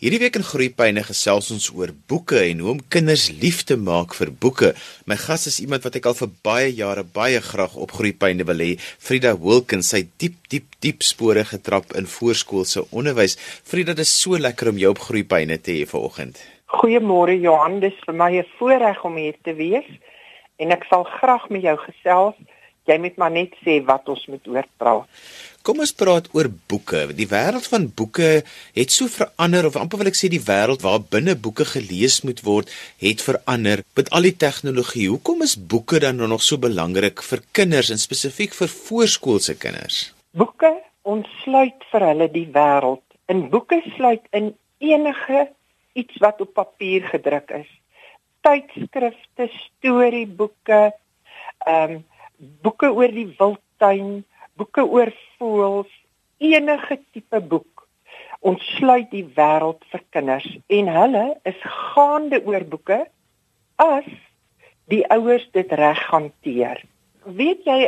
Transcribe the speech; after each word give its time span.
Hierdie 0.00 0.16
week 0.22 0.38
in 0.38 0.44
Groepyne 0.48 1.02
gesels 1.04 1.50
ons 1.52 1.66
oor 1.76 1.90
boeke 2.08 2.38
en 2.40 2.62
hoe 2.64 2.70
om 2.72 2.78
kinders 2.94 3.26
lief 3.42 3.58
te 3.68 3.76
maak 3.76 4.14
vir 4.16 4.30
boeke. 4.32 4.70
My 5.04 5.18
gas 5.20 5.42
is 5.50 5.58
iemand 5.60 5.84
wat 5.84 5.98
ek 5.98 6.06
al 6.08 6.14
vir 6.16 6.30
baie 6.40 6.70
jare 6.72 7.02
baie 7.04 7.42
graag 7.44 7.74
op 7.76 7.92
Groepyne 7.98 8.46
wil 8.48 8.62
hê, 8.64 8.70
Frida 8.80 9.34
Wilkins. 9.36 9.90
Sy 9.92 10.06
diep 10.16 10.38
diep 10.48 10.78
diep 10.80 11.04
spore 11.04 11.44
getrap 11.50 11.92
in 12.00 12.08
voorskoolse 12.08 12.86
onderwys. 12.96 13.36
Frida, 13.60 13.92
dit 13.92 14.08
is 14.08 14.14
so 14.22 14.40
lekker 14.40 14.70
om 14.72 14.80
jou 14.80 14.94
op 14.94 15.02
Groepyne 15.04 15.60
te 15.60 15.76
hê 15.76 15.84
vanoggend. 15.90 16.40
Goeiemôre 16.80 17.36
Johan, 17.36 17.82
dis 17.84 18.00
vir 18.06 18.16
my 18.16 18.30
'n 18.40 18.48
voorreg 18.56 19.04
om 19.04 19.20
hier 19.20 19.36
te 19.44 19.52
wees 19.52 19.90
en 20.56 20.72
ek 20.72 20.88
sal 20.88 21.04
graag 21.04 21.50
met 21.50 21.60
jou 21.60 21.76
gesels. 21.76 22.40
Jy 22.88 22.96
moet 22.98 23.16
maar 23.20 23.30
net 23.30 23.54
sê 23.64 23.78
wat 23.84 24.08
ons 24.08 24.22
moet 24.32 24.46
oor 24.48 24.66
praat. 24.80 25.08
Kom 25.60 25.82
ons 25.84 25.92
praat 25.92 26.28
oor 26.32 26.48
boeke. 26.72 27.02
Die 27.12 27.28
wêreld 27.28 27.66
van 27.68 27.90
boeke 27.92 28.28
het 28.76 28.94
so 28.94 29.10
verander 29.12 29.66
of 29.68 29.76
amper 29.76 30.00
wil 30.00 30.08
ek 30.08 30.16
sê 30.16 30.30
die 30.32 30.40
wêreld 30.40 30.80
waar 30.80 31.02
binne 31.12 31.34
boeke 31.36 31.66
gelees 31.68 32.22
moet 32.24 32.40
word, 32.46 32.72
het 33.02 33.20
verander 33.20 33.82
met 33.98 34.08
al 34.16 34.24
die 34.30 34.36
tegnologie. 34.40 35.10
Hoekom 35.12 35.44
is 35.44 35.58
boeke 35.60 36.00
dan 36.00 36.22
nog 36.32 36.40
so 36.46 36.56
belangrik 36.56 37.20
vir 37.28 37.44
kinders 37.52 37.92
en 37.92 38.00
spesifiek 38.00 38.56
vir 38.56 38.72
voorskoolse 38.72 39.58
kinders? 39.60 40.00
Boeke 40.32 40.72
ontsluit 41.04 41.84
vir 41.92 42.08
hulle 42.08 42.30
die 42.32 42.48
wêreld. 42.56 43.04
In 43.28 43.50
boeke 43.52 43.82
sluit 43.98 44.24
in 44.32 44.54
enige 44.80 45.50
iets 45.92 46.16
wat 46.24 46.40
op 46.40 46.54
papier 46.56 47.04
gedruk 47.12 47.52
is. 47.60 47.68
Tydskrifte, 48.40 49.50
storieboeke, 49.60 50.86
ehm 51.68 52.00
um, 52.00 52.06
boeke 52.40 52.90
oor 52.92 53.12
die 53.12 53.28
wildtuin, 53.38 54.24
boeke 54.56 54.84
oor 54.84 55.12
voëls, 55.38 55.92
enige 56.40 56.98
tipe 57.12 57.40
boek 57.40 57.86
ontsluit 58.40 59.10
die 59.12 59.26
wêreld 59.36 59.82
vir 59.92 60.02
kinders 60.14 60.48
en 60.72 60.88
hulle 60.88 61.24
is 61.48 61.58
gaande 61.92 62.40
oor 62.48 62.64
boeke 62.72 63.02
as 63.84 64.08
die 64.92 65.02
ouers 65.12 65.44
dit 65.54 65.72
reg 65.80 66.00
hanteer. 66.10 66.80
Weet 67.24 67.66
jy 67.68 67.80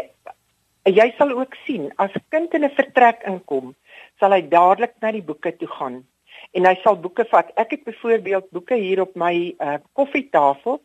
jy 0.93 1.09
sal 1.17 1.33
ook 1.39 1.57
sien 1.65 1.89
as 1.97 2.13
'n 2.15 2.25
kind 2.31 2.55
in 2.55 2.65
'n 2.65 2.77
vertrek 2.77 3.23
inkom, 3.27 3.75
sal 4.21 4.33
hy 4.33 4.43
dadelik 4.43 4.95
na 5.01 5.13
die 5.13 5.25
boeke 5.25 5.57
toe 5.57 5.69
gaan 5.69 6.05
en 6.53 6.67
hy 6.67 6.75
sal 6.83 6.97
boeke 6.97 7.25
vat. 7.25 7.51
Ek 7.57 7.71
het 7.71 7.85
byvoorbeeld 7.85 8.51
boeke 8.51 8.75
hier 8.75 9.01
op 9.01 9.15
my 9.17 9.55
uh, 9.59 9.79
koffietafel 9.93 10.83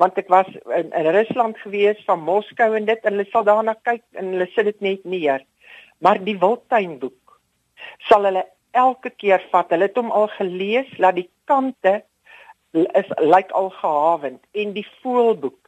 want 0.00 0.18
ek 0.20 0.30
was 0.32 0.48
in, 0.76 0.88
in 0.96 1.08
Rusland 1.16 1.58
gewees 1.60 2.00
van 2.08 2.22
Moskou 2.24 2.72
en 2.76 2.86
dit 2.88 3.04
en 3.04 3.16
hulle 3.16 3.28
sal 3.30 3.44
daarna 3.44 3.76
kyk 3.84 4.04
en 4.16 4.32
hulle 4.34 4.48
sit 4.54 4.70
dit 4.70 4.80
net 4.86 5.04
neer. 5.04 5.44
Maar 6.00 6.22
die 6.24 6.38
Wildtuinboek 6.40 7.36
sal 8.08 8.24
hulle 8.28 8.46
elke 8.76 9.10
keer 9.10 9.42
vat. 9.52 9.70
Hulle 9.72 9.88
het 9.90 9.98
hom 9.98 10.12
al 10.14 10.28
gelees, 10.38 10.90
laat 10.98 11.18
die 11.18 11.28
kante 11.50 12.00
is 12.72 13.08
lyk 13.18 13.50
al 13.58 13.72
gehavend 13.80 14.40
en 14.54 14.72
die 14.76 14.86
voelboek 15.02 15.58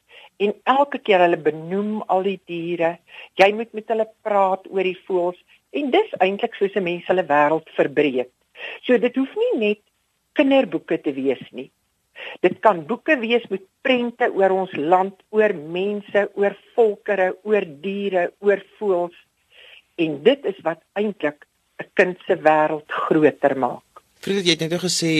en 0.42 0.54
elke 0.70 0.98
keer 1.02 1.22
hulle 1.22 1.38
benoem 1.38 2.02
al 2.12 2.24
die 2.26 2.38
diere. 2.48 2.96
Jy 3.38 3.50
moet 3.58 3.72
met 3.76 3.90
hulle 3.90 4.08
praat 4.26 4.68
oor 4.70 4.86
die 4.86 4.98
voëls 5.06 5.40
en 5.78 5.90
dis 5.92 6.16
eintlik 6.24 6.54
soos 6.58 6.76
'n 6.76 6.86
mens 6.88 7.06
hulle 7.10 7.26
wêreld 7.26 7.68
verbreek. 7.76 8.30
So 8.86 8.98
dit 8.98 9.16
hoef 9.16 9.34
nie 9.36 9.54
net 9.58 9.82
kinderboeke 10.38 11.00
te 11.02 11.12
wees 11.12 11.42
nie. 11.50 11.70
Dit 12.40 12.58
kan 12.60 12.86
boeke 12.86 13.18
wees 13.18 13.46
met 13.50 13.62
prente 13.80 14.28
oor 14.32 14.50
ons 14.50 14.74
land, 14.76 15.14
oor 15.30 15.54
mense, 15.54 16.28
oor 16.34 16.56
volkere, 16.74 17.32
oor 17.42 17.66
diere, 17.84 18.32
oor 18.40 18.62
voëls. 18.78 19.16
En 19.96 20.22
dit 20.22 20.44
is 20.44 20.60
wat 20.62 20.82
eintlik 20.92 21.46
'n 21.80 21.90
kind 21.94 22.18
se 22.26 22.36
wêreld 22.36 22.88
groter 23.06 23.58
maak. 23.58 23.82
Vriende, 24.22 24.44
jy 24.44 24.54
het 24.54 24.60
net 24.70 24.80
gesê 24.80 25.10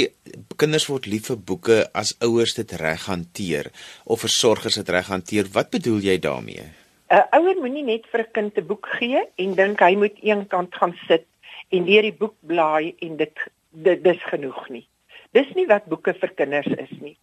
kinders 0.56 0.86
word 0.86 1.06
lief 1.06 1.26
vir 1.26 1.38
boeke 1.50 1.78
as 1.92 2.14
ouers 2.22 2.54
dit 2.54 2.72
reg 2.72 3.06
hanteer 3.06 3.70
of 4.04 4.20
versorgers 4.20 4.78
dit 4.78 4.88
reg 4.88 5.08
hanteer. 5.10 5.48
Wat 5.52 5.70
bedoel 5.70 5.98
jy 5.98 6.18
daarmee? 6.18 6.62
'n 7.10 7.26
Ouer 7.36 7.58
moenie 7.60 7.82
net 7.82 8.06
vir 8.12 8.20
'n 8.20 8.32
kind 8.32 8.58
'n 8.58 8.66
boek 8.66 8.86
gee 8.98 9.20
en 9.36 9.54
dink 9.54 9.80
hy 9.80 9.94
moet 9.96 10.16
eenkant 10.22 10.74
gaan 10.74 10.94
sit 11.08 11.26
en 11.74 11.84
deur 11.84 12.02
die 12.02 12.18
boek 12.22 12.36
blaai 12.40 12.94
en 12.98 13.16
dit 13.16 13.36
dit 13.70 14.04
dis 14.04 14.22
genoeg 14.30 14.68
nie. 14.68 14.86
Dis 15.32 15.48
nie 15.56 15.64
wat 15.68 15.88
boeke 15.88 16.12
vir 16.20 16.32
kinders 16.36 16.68
is 16.76 16.92
nie. 17.00 17.16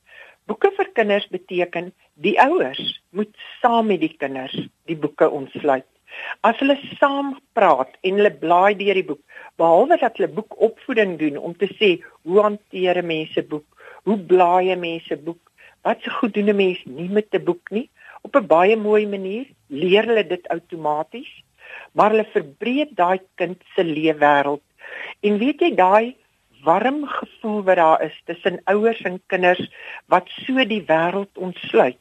Boeke 0.49 0.71
vir 0.73 0.87
kinders 0.97 1.27
beteken 1.29 1.91
die 2.25 2.35
ouers 2.41 2.81
moet 3.13 3.35
saam 3.61 3.91
met 3.91 4.01
die 4.01 4.15
kinders 4.17 4.55
die 4.89 4.97
boeke 4.97 5.27
ontsluit. 5.29 5.85
As 6.41 6.57
hulle 6.57 6.75
saam 6.97 7.35
praat 7.53 7.91
en 8.01 8.17
hulle 8.17 8.31
blaai 8.41 8.73
deur 8.79 8.97
die 8.97 9.05
boek, 9.11 9.21
behalwe 9.61 9.99
dat 10.01 10.17
hulle 10.17 10.31
boekopvoeding 10.39 11.19
doen 11.19 11.37
om 11.37 11.53
te 11.53 11.69
sê 11.75 11.91
hoe 12.25 12.41
hanteer 12.41 13.03
mense 13.05 13.43
boek, 13.51 13.67
hoe 14.09 14.17
blaai 14.31 14.73
mense 14.75 15.17
boek, 15.27 15.41
wat 15.85 16.01
se 16.01 16.09
goed 16.17 16.33
doen 16.33 16.49
'n 16.49 16.55
mens 16.63 16.81
nie 16.85 17.09
met 17.09 17.29
'n 17.33 17.45
boek 17.45 17.69
nie, 17.71 17.89
op 18.25 18.35
'n 18.35 18.47
baie 18.47 18.75
mooi 18.75 19.05
manier 19.05 19.45
leer 19.67 20.09
hulle 20.09 20.25
dit 20.27 20.47
outomaties, 20.55 21.29
maar 21.93 22.09
hulle 22.09 22.25
verbreek 22.33 22.95
daai 22.95 23.19
kind 23.35 23.61
se 23.75 23.83
leefwêreld. 23.83 24.65
En 25.21 25.37
weet 25.37 25.61
jy 25.61 25.75
daai 25.75 26.15
warm 26.63 27.05
gevoel 27.07 27.63
wat 27.63 27.75
daar 27.75 28.01
is 28.03 28.21
tussen 28.25 28.61
ouers 28.63 29.01
en 29.01 29.21
kinders 29.27 29.61
wat 30.05 30.27
so 30.45 30.65
die 30.65 30.83
wêreld 30.87 31.37
ontsluit. 31.37 31.99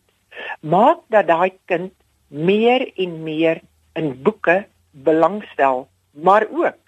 Maak 0.60 1.04
dat 1.08 1.26
daai 1.26 1.52
kind 1.64 1.92
meer 2.28 2.90
en 2.96 3.22
meer 3.22 3.60
in 3.94 4.22
boeke 4.22 4.66
belangstel, 4.90 5.88
maar 6.10 6.46
ook 6.50 6.78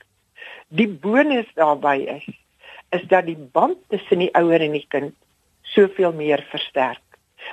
die 0.69 0.88
bonus 0.88 1.48
daarbey 1.54 2.06
is 2.19 2.28
is 2.91 3.03
dat 3.06 3.26
die 3.26 3.38
band 3.38 3.78
tussen 3.88 4.19
die 4.19 4.32
ouer 4.34 4.60
en 4.60 4.75
die 4.75 4.86
kind 4.88 5.14
soveel 5.62 6.12
meer 6.12 6.42
versterk. 6.50 7.03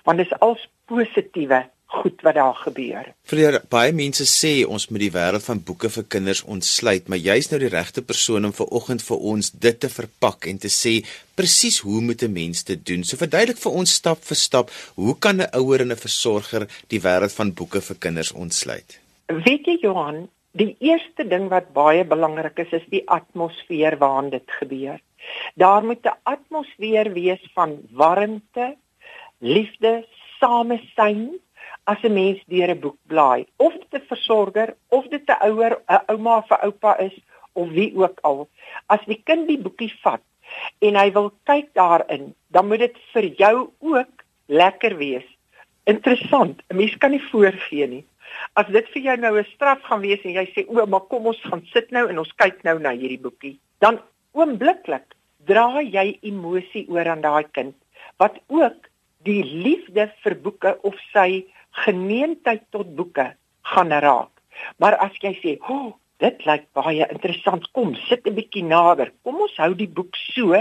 Want 0.04 0.18
dit 0.18 0.26
is 0.26 0.40
als 0.40 0.64
positiewe 0.90 1.68
goed 1.88 2.22
wat 2.22 2.36
daar 2.36 2.56
gebeur. 2.56 3.06
Vir 3.30 3.62
baie 3.72 3.94
mense 3.96 4.26
sê 4.28 4.52
ons 4.68 4.90
moet 4.92 5.06
die 5.06 5.14
wêreld 5.14 5.46
van 5.46 5.62
boeke 5.64 5.90
vir 5.90 6.06
kinders 6.16 6.44
ontsluit, 6.44 7.08
maar 7.08 7.22
jy's 7.22 7.48
nou 7.52 7.60
die 7.64 7.72
regte 7.72 8.04
persoon 8.04 8.50
om 8.50 8.56
ver 8.56 8.74
oggend 8.76 9.04
vir 9.08 9.24
ons 9.32 9.52
dit 9.52 9.80
te 9.80 9.90
verpak 9.92 10.50
en 10.52 10.60
te 10.60 10.72
sê 10.74 10.98
presies 11.40 11.80
hoe 11.88 12.02
moet 12.02 12.24
'n 12.24 12.34
mens 12.34 12.64
dit 12.64 12.86
doen? 12.86 13.04
So 13.04 13.18
verduidelik 13.18 13.58
vir 13.58 13.72
ons 13.72 13.94
stap 13.94 14.20
vir 14.24 14.36
stap, 14.36 14.72
hoe 14.96 15.16
kan 15.16 15.42
'n 15.42 15.50
ouer 15.54 15.82
en 15.82 15.92
'n 15.92 16.04
versorger 16.08 16.68
die 16.90 17.00
wêreld 17.00 17.32
van 17.32 17.54
boeke 17.54 17.82
vir 17.82 17.96
kinders 17.96 18.32
ontsluit? 18.32 19.00
Weet 19.28 19.66
jy 19.66 19.78
Johan, 19.82 20.30
die 20.52 20.76
eerste 20.80 21.28
ding 21.28 21.50
wat 21.50 21.74
baie 21.74 22.04
belangrik 22.04 22.60
is, 22.60 22.72
is 22.72 22.88
die 22.90 23.04
atmosfeer 23.06 23.98
waarin 23.98 24.30
dit 24.30 24.52
gebeur. 24.60 25.00
Daar 25.56 25.84
moet 25.84 26.06
'n 26.06 26.20
atmosfeer 26.24 27.14
wees 27.14 27.44
van 27.54 27.80
warmte, 27.92 28.76
liefde, 29.40 30.06
samesyn 30.40 31.40
as 31.92 32.04
'n 32.04 32.14
mens 32.14 32.40
deur 32.52 32.70
'n 32.70 32.80
boek 32.84 32.98
blaai, 33.12 33.48
of 33.58 33.74
dit 33.74 33.94
'n 34.02 34.08
versorger 34.12 34.76
of 34.98 35.08
dit 35.14 35.30
'n 35.30 35.42
ouer, 35.50 35.74
'n 35.88 36.04
ouma 36.12 36.38
of 36.38 36.52
'n 36.52 36.66
oupa 36.68 36.98
is 37.08 37.16
of 37.54 37.70
wie 37.70 37.92
ook 37.96 38.20
al, 38.22 38.50
as 38.88 39.04
die 39.06 39.22
kind 39.24 39.48
die 39.48 39.62
boekie 39.66 39.94
vat 40.04 40.22
en 40.80 40.96
hy 40.96 41.12
wil 41.12 41.32
kyk 41.44 41.74
daarin, 41.74 42.34
dan 42.52 42.68
moet 42.68 42.80
dit 42.80 42.98
vir 43.14 43.26
jou 43.44 43.72
ook 43.80 44.24
lekker 44.48 44.98
wees. 44.98 45.28
Interessant, 45.86 46.62
'n 46.70 46.76
mens 46.76 46.98
kan 46.98 47.12
nie 47.12 47.30
voorgee 47.32 47.88
nie. 47.88 48.06
As 48.54 48.68
dit 48.68 48.88
vir 48.94 49.02
jou 49.02 49.18
nou 49.18 49.40
'n 49.40 49.46
straf 49.56 49.82
gaan 49.82 50.02
wees 50.02 50.24
en 50.24 50.32
jy 50.32 50.46
sê 50.54 50.66
o, 50.68 50.86
maar 50.86 51.08
kom 51.10 51.26
ons 51.26 51.42
gaan 51.42 51.66
sit 51.74 51.92
nou 51.92 52.08
en 52.10 52.20
ons 52.20 52.36
kyk 52.36 52.64
nou 52.64 52.80
na 52.80 52.92
hierdie 52.92 53.22
boekie, 53.22 53.60
dan 53.80 54.00
oombliklik 54.34 55.16
dra 55.46 55.82
jy 55.82 56.20
emosie 56.22 56.86
oor 56.90 57.08
aan 57.08 57.22
daai 57.22 57.46
kind 57.52 57.76
wat 58.18 58.40
ook 58.48 58.87
die 59.28 59.44
liefde 59.44 60.08
vir 60.24 60.36
boeke 60.44 60.74
of 60.88 60.98
sy 61.14 61.46
geneentheid 61.86 62.66
tot 62.74 62.96
boeke 62.98 63.32
gaan 63.74 63.92
raak. 63.92 64.32
Maar 64.82 64.98
as 65.04 65.16
jy 65.22 65.34
sê, 65.42 65.58
"O, 65.70 65.74
oh, 65.74 65.94
dit 66.20 66.46
lyk 66.46 66.66
baie 66.74 67.06
interessant. 67.12 67.72
Kom, 67.74 67.96
sit 67.96 68.26
'n 68.26 68.36
bietjie 68.36 68.64
nader. 68.64 69.12
Kom 69.24 69.42
ons 69.42 69.58
hou 69.58 69.74
die 69.76 69.88
boek 69.98 70.16
so, 70.16 70.56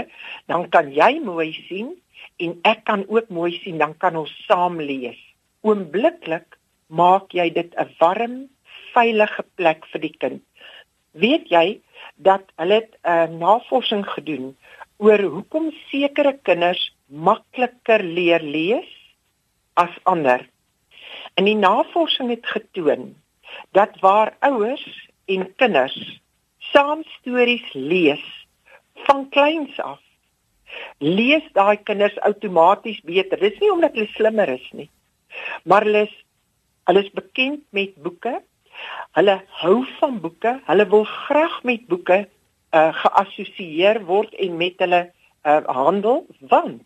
dan 0.47 0.69
kan 0.69 0.91
jy 0.93 1.19
mooi 1.19 1.53
sien 1.67 1.95
en 2.39 2.59
ek 2.63 2.85
kan 2.85 3.05
ook 3.07 3.29
mooi 3.29 3.59
sien, 3.63 3.77
dan 3.77 3.97
kan 3.97 4.15
ons 4.15 4.33
saam 4.47 4.77
lees." 4.77 5.17
Oombliklik 5.63 6.57
maak 6.87 7.33
jy 7.33 7.49
dit 7.53 7.73
'n 7.75 7.89
warm, 7.99 8.49
veilige 8.93 9.43
plek 9.55 9.85
vir 9.91 10.01
die 10.01 10.15
kind. 10.19 10.41
Weet 11.13 11.49
jy 11.49 11.81
dat 12.15 12.43
hulle 12.57 12.81
'n 12.81 12.89
uh, 13.03 13.27
navorsing 13.39 14.05
gedoen 14.05 14.55
oor 14.97 15.19
hoekom 15.19 15.71
sekere 15.89 16.37
kinders 16.43 16.93
makliker 17.07 18.03
leer 18.03 18.43
lees 18.43 18.89
as 19.75 19.93
ander? 20.03 20.43
In 21.37 21.47
die 21.47 21.57
navorsing 21.57 22.29
het 22.33 22.45
getoon 22.45 23.15
dat 23.71 23.99
waar 24.01 24.35
ouers 24.39 24.85
en 25.25 25.47
kinders 25.55 25.97
saam 26.73 27.03
stories 27.19 27.65
lees 27.73 28.23
van 29.07 29.29
kleins 29.29 29.79
af, 29.79 30.01
lees 30.99 31.45
daai 31.53 31.77
kinders 31.77 32.17
outomaties 32.27 32.99
beter. 33.07 33.39
Dis 33.39 33.59
nie 33.61 33.71
omdat 33.71 33.95
hulle 33.95 34.09
slimmer 34.15 34.49
is 34.49 34.67
nie, 34.73 34.89
maar 35.63 35.85
hulle 35.87 36.07
is 36.09 36.15
hulle 36.87 37.03
is 37.03 37.11
bekend 37.11 37.63
met 37.75 37.95
boeke. 37.99 38.37
Hulle 39.17 39.41
hou 39.59 39.77
van 39.99 40.19
boeke. 40.23 40.53
Hulle 40.69 40.85
wil 40.87 41.03
graag 41.03 41.57
met 41.67 41.87
boeke 41.91 42.21
uh, 42.71 42.93
geassosieer 43.01 43.99
word 44.07 44.35
en 44.39 44.55
met 44.57 44.79
hulle 44.83 45.01
uh, 45.43 45.59
handel 45.67 46.25
want 46.39 46.83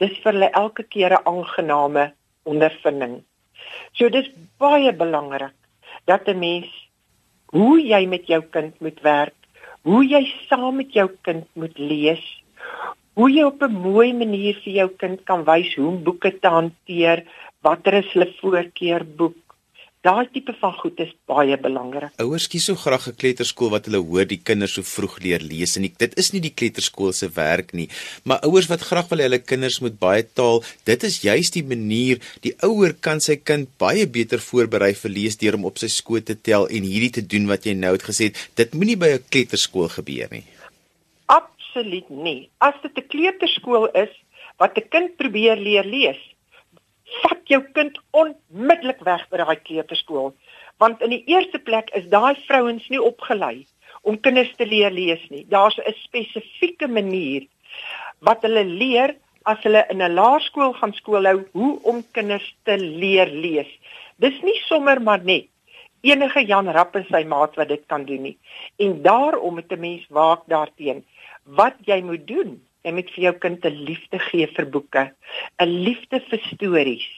dis 0.00 0.14
vir 0.22 0.32
hulle 0.32 0.50
elke 0.62 0.82
keer 0.82 1.12
'n 1.16 1.26
aangename 1.32 2.12
ondervinding. 2.44 3.22
So 3.92 4.08
dis 4.08 4.28
baie 4.58 4.92
belangrik 4.92 5.56
dat 6.06 6.28
'n 6.28 6.38
mens 6.38 6.68
hoe 7.52 7.80
jy 7.80 8.06
met 8.06 8.26
jou 8.26 8.42
kind 8.42 8.80
moet 8.80 9.00
werk, 9.02 9.34
hoe 9.82 10.04
jy 10.04 10.22
saam 10.48 10.76
met 10.76 10.92
jou 10.92 11.08
kind 11.22 11.46
moet 11.54 11.78
lees, 11.78 12.24
hoe 13.14 13.30
jy 13.30 13.42
op 13.42 13.62
'n 13.62 13.72
mooi 13.72 14.12
manier 14.12 14.54
vir 14.64 14.72
jou 14.72 14.88
kind 14.88 15.24
kan 15.24 15.44
wys 15.44 15.74
hoe 15.74 15.88
om 15.88 16.02
boeke 16.04 16.38
te 16.38 16.48
hanteer, 16.48 17.24
watter 17.62 17.94
is 17.94 18.12
hulle 18.12 18.32
voorkeurboek, 18.40 19.47
Daai 20.06 20.28
tipe 20.30 20.52
van 20.60 20.74
goed 20.78 21.00
is 21.02 21.10
baie 21.26 21.56
belangrik. 21.58 22.12
Ouers 22.22 22.44
kies 22.46 22.68
so 22.68 22.78
graag 22.78 23.08
'n 23.10 23.16
kleuterskool 23.18 23.70
wat 23.70 23.86
hulle 23.86 23.98
hoor 23.98 24.26
die 24.30 24.38
kinders 24.38 24.76
so 24.78 24.82
vroeg 24.82 25.18
leer 25.24 25.42
lees 25.42 25.74
en 25.76 25.82
dit 25.82 26.12
is 26.22 26.30
nie 26.32 26.40
die 26.40 26.54
kleuterskool 26.54 27.12
se 27.12 27.28
werk 27.34 27.72
nie, 27.72 27.88
maar 28.22 28.38
ouers 28.46 28.68
wat 28.70 28.86
graag 28.86 29.08
wil 29.10 29.18
hê 29.18 29.26
hulle 29.26 29.42
kinders 29.42 29.80
moet 29.80 29.98
baie 29.98 30.22
taal, 30.22 30.62
dit 30.84 31.02
is 31.02 31.22
juist 31.22 31.54
die 31.54 31.64
manier 31.64 32.22
die 32.42 32.54
ouer 32.62 32.94
kan 32.94 33.18
sy 33.20 33.36
kind 33.36 33.66
baie 33.76 34.06
beter 34.06 34.38
voorberei 34.38 34.94
vir 34.94 35.10
lees 35.10 35.36
deur 35.36 35.58
hom 35.58 35.64
op 35.64 35.78
sy 35.78 35.88
skoot 35.88 36.26
te 36.26 36.36
tel 36.36 36.68
en 36.68 36.82
hierdie 36.86 37.14
te 37.18 37.26
doen 37.26 37.48
wat 37.48 37.66
jy 37.66 37.74
nou 37.74 37.92
het 37.92 38.06
gesê, 38.06 38.30
dit 38.54 38.74
moenie 38.74 38.96
by 38.96 39.18
'n 39.18 39.24
kleuterskool 39.30 39.88
gebeur 39.88 40.28
nie. 40.30 40.44
Absoluut 41.26 42.08
nie. 42.10 42.48
As 42.60 42.74
dit 42.82 42.94
'n 42.96 43.08
kleuterskool 43.08 43.90
is 43.94 44.14
wat 44.58 44.78
'n 44.78 44.88
kind 44.90 45.16
probeer 45.16 45.56
leer 45.56 45.84
lees, 45.84 46.22
vat 47.22 47.40
jou 47.52 47.60
kind 47.76 47.98
onmiddellik 48.10 49.00
weg 49.06 49.24
by 49.30 49.40
daai 49.42 49.56
kleuterskool. 49.56 50.32
Want 50.82 51.02
in 51.02 51.10
die 51.10 51.24
eerste 51.26 51.58
plek 51.58 51.90
is 51.98 52.08
daai 52.12 52.34
vrouens 52.46 52.88
nie 52.88 53.02
opgelei 53.02 53.66
om 54.02 54.20
kinders 54.20 54.50
te 54.56 54.66
leer 54.66 54.92
lees 54.94 55.24
nie. 55.30 55.44
Daar's 55.48 55.78
'n 55.78 55.94
spesifieke 56.04 56.88
manier 56.88 57.46
wat 58.20 58.42
hulle 58.42 58.64
leer 58.64 59.16
as 59.44 59.62
hulle 59.62 59.84
in 59.90 60.02
'n 60.02 60.14
laerskool 60.14 60.72
gaan 60.72 60.92
skoolhou 60.92 61.44
hoe 61.52 61.78
om 61.82 62.04
kinders 62.12 62.54
te 62.64 62.76
leer 62.76 63.26
lees. 63.26 63.70
Dis 64.16 64.42
nie 64.42 64.60
sommer 64.66 65.02
maar 65.02 65.24
net 65.24 65.48
enige 66.00 66.44
Jan 66.46 66.68
Rapp 66.68 66.96
en 66.96 67.06
sy 67.10 67.24
maat 67.24 67.56
wat 67.56 67.68
dit 67.68 67.84
kan 67.86 68.04
doen 68.04 68.22
nie. 68.22 68.38
En 68.76 69.02
daarom 69.02 69.54
moet 69.54 69.72
'n 69.72 69.80
mens 69.80 70.06
waak 70.08 70.42
daarteenoor 70.46 71.02
wat 71.44 71.74
jy 71.84 72.02
moet 72.02 72.26
doen 72.26 72.60
Jy 72.86 72.92
moet 72.94 73.10
vir 73.14 73.24
jou 73.24 73.34
kind 73.42 73.64
'n 73.64 73.84
liefde 73.88 74.18
gee 74.18 74.46
vir 74.46 74.66
boeke, 74.66 75.04
'n 75.60 75.72
liefde 75.84 76.20
vir 76.30 76.40
stories. 76.54 77.08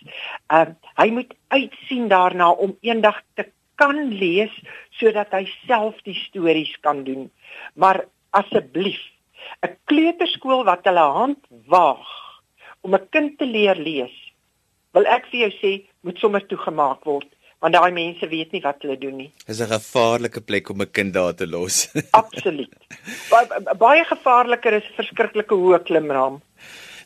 Um 0.48 0.76
hy 0.96 1.08
moet 1.10 1.34
uitsien 1.48 2.08
daarna 2.08 2.50
om 2.50 2.76
eendag 2.80 3.20
te 3.36 3.44
kan 3.76 4.08
lees 4.12 4.52
sodat 5.00 5.32
hy 5.32 5.44
self 5.66 6.00
die 6.04 6.16
stories 6.28 6.72
kan 6.80 7.04
doen. 7.04 7.30
Maar 7.74 8.04
asseblief, 8.30 9.00
'n 9.62 9.76
kleuterskool 9.84 10.64
wat 10.64 10.84
hulle 10.84 11.08
hand 11.20 11.40
waag 11.66 12.08
om 12.80 12.94
'n 12.94 13.08
kind 13.10 13.38
te 13.38 13.46
leer 13.46 13.76
lees, 13.76 14.16
wil 14.92 15.06
ek 15.06 15.26
vir 15.30 15.40
jou 15.40 15.52
sê, 15.62 15.72
moet 16.00 16.18
sommer 16.18 16.46
toegemaak 16.46 17.04
word 17.04 17.28
want 17.60 17.76
daai 17.76 17.92
mense 17.92 18.28
weet 18.28 18.52
nie 18.52 18.62
wat 18.64 18.82
hulle 18.84 18.98
doen 18.98 19.16
nie. 19.22 19.30
Dis 19.46 19.60
'n 19.60 19.72
gevaarlike 19.72 20.40
plek 20.40 20.70
om 20.70 20.82
'n 20.82 20.90
kind 20.90 21.14
daar 21.14 21.34
te 21.34 21.46
los. 21.46 21.88
Absoluut. 22.22 22.74
Baie 23.30 23.76
baie 23.76 24.04
gevaarliker 24.04 24.72
is 24.72 24.84
'n 24.88 24.96
verskriklike 25.02 25.54
hoë 25.54 25.82
klimraam. 25.84 26.40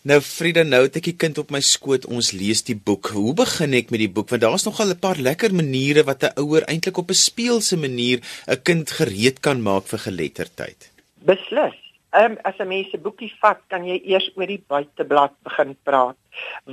Nou 0.05 0.21
Frieda, 0.21 0.63
nou 0.63 0.83
het 0.85 0.97
ek 0.97 1.05
die 1.05 1.17
kind 1.17 1.39
op 1.39 1.51
my 1.51 1.61
skoot, 1.65 2.05
ons 2.07 2.33
lees 2.37 2.61
die 2.63 2.77
boek. 2.77 3.09
Hoe 3.17 3.33
begin 3.33 3.73
ek 3.73 3.91
met 3.91 4.03
die 4.03 4.11
boek? 4.13 4.29
Want 4.29 4.43
daar's 4.43 4.67
nogal 4.69 4.93
'n 4.93 4.99
paar 4.99 5.17
lekker 5.17 5.55
maniere 5.55 6.05
wat 6.05 6.23
'n 6.25 6.37
ouer 6.37 6.63
eintlik 6.69 6.99
op 6.99 7.09
'n 7.11 7.15
speelse 7.15 7.77
manier 7.77 8.21
'n 8.47 8.63
kind 8.63 8.91
gereed 8.91 9.41
kan 9.41 9.63
maak 9.63 9.87
vir 9.87 9.99
geletterdheid. 9.99 10.91
Beslis. 11.25 11.84
Ehm 12.15 12.33
um, 12.33 12.39
as 12.49 12.59
'n 12.63 12.69
mens 12.69 12.91
'n 12.95 13.03
boekie 13.03 13.33
vat, 13.43 13.61
kan 13.69 13.83
jy 13.85 13.97
eers 14.13 14.27
oor 14.37 14.47
die 14.47 14.63
buiteblad 14.73 15.33
begin 15.43 15.73
praat. 15.83 16.17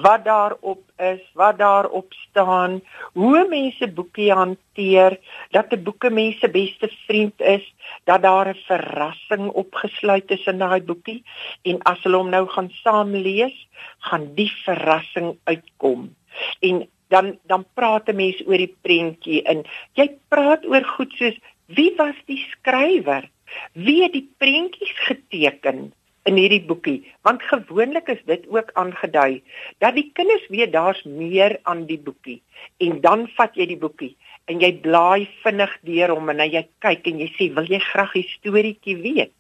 Wat 0.06 0.26
daarop 0.26 0.84
is, 0.98 1.24
wat 1.34 1.58
daarop 1.58 2.14
staan, 2.14 2.82
hoe 3.14 3.48
mense 3.50 3.88
boekie 3.88 4.30
hanteer, 4.32 5.18
dat 5.50 5.74
'n 5.74 5.84
boeke 5.84 6.10
mense 6.10 6.48
beste 6.50 6.90
vriend 7.08 7.42
is, 7.42 7.66
dat 8.06 8.22
daar 8.22 8.48
'n 8.54 8.64
verrassing 8.70 9.50
opgesluit 9.64 10.32
is 10.32 10.46
in 10.46 10.60
daai 10.60 10.82
boekie 10.82 11.24
en 11.64 11.82
as 11.92 12.04
hulle 12.04 12.18
hom 12.18 12.30
nou 12.30 12.46
gaan 12.48 12.70
saam 12.84 13.12
lees, 13.12 13.68
gaan 14.00 14.36
die 14.36 14.52
verrassing 14.66 15.38
uitkom. 15.44 16.16
En 16.60 16.88
dan 17.08 17.40
dan 17.44 17.66
praat 17.74 18.10
'n 18.10 18.16
mens 18.16 18.42
oor 18.46 18.58
die 18.58 18.76
prentjie 18.82 19.42
en 19.44 19.66
jy 19.94 20.08
praat 20.30 20.66
oor 20.66 20.84
goed 20.84 21.12
soos 21.18 21.38
wie 21.66 21.94
was 21.98 22.18
die 22.26 22.46
skrywer? 22.52 23.30
Wie 23.74 24.02
het 24.04 24.14
die 24.14 24.28
prentjies 24.38 24.94
geteken 25.08 25.92
in 26.30 26.38
hierdie 26.38 26.64
boekie? 26.66 27.00
Want 27.26 27.44
gewoonlik 27.44 28.08
is 28.14 28.22
dit 28.26 28.48
ook 28.50 28.72
aangedui 28.74 29.42
dat 29.84 29.96
die 29.96 30.10
kinders 30.14 30.48
weet 30.54 30.74
daar's 30.74 31.04
meer 31.04 31.60
aan 31.64 31.86
die 31.86 32.00
boekie 32.00 32.42
en 32.78 33.02
dan 33.02 33.28
vat 33.38 33.56
jy 33.56 33.68
die 33.74 33.80
boekie 33.82 34.16
en 34.52 34.62
jy 34.62 34.72
blaai 34.84 35.30
vinnig 35.44 35.74
deur 35.88 36.16
hom 36.16 36.30
en 36.34 36.44
jy 36.46 36.66
kyk 36.84 37.08
en 37.12 37.22
jy 37.24 37.30
sê 37.38 37.52
wil 37.56 37.70
jy 37.70 37.80
graag 37.92 38.14
die 38.18 38.28
storieetjie 38.38 38.98
weet? 39.02 39.34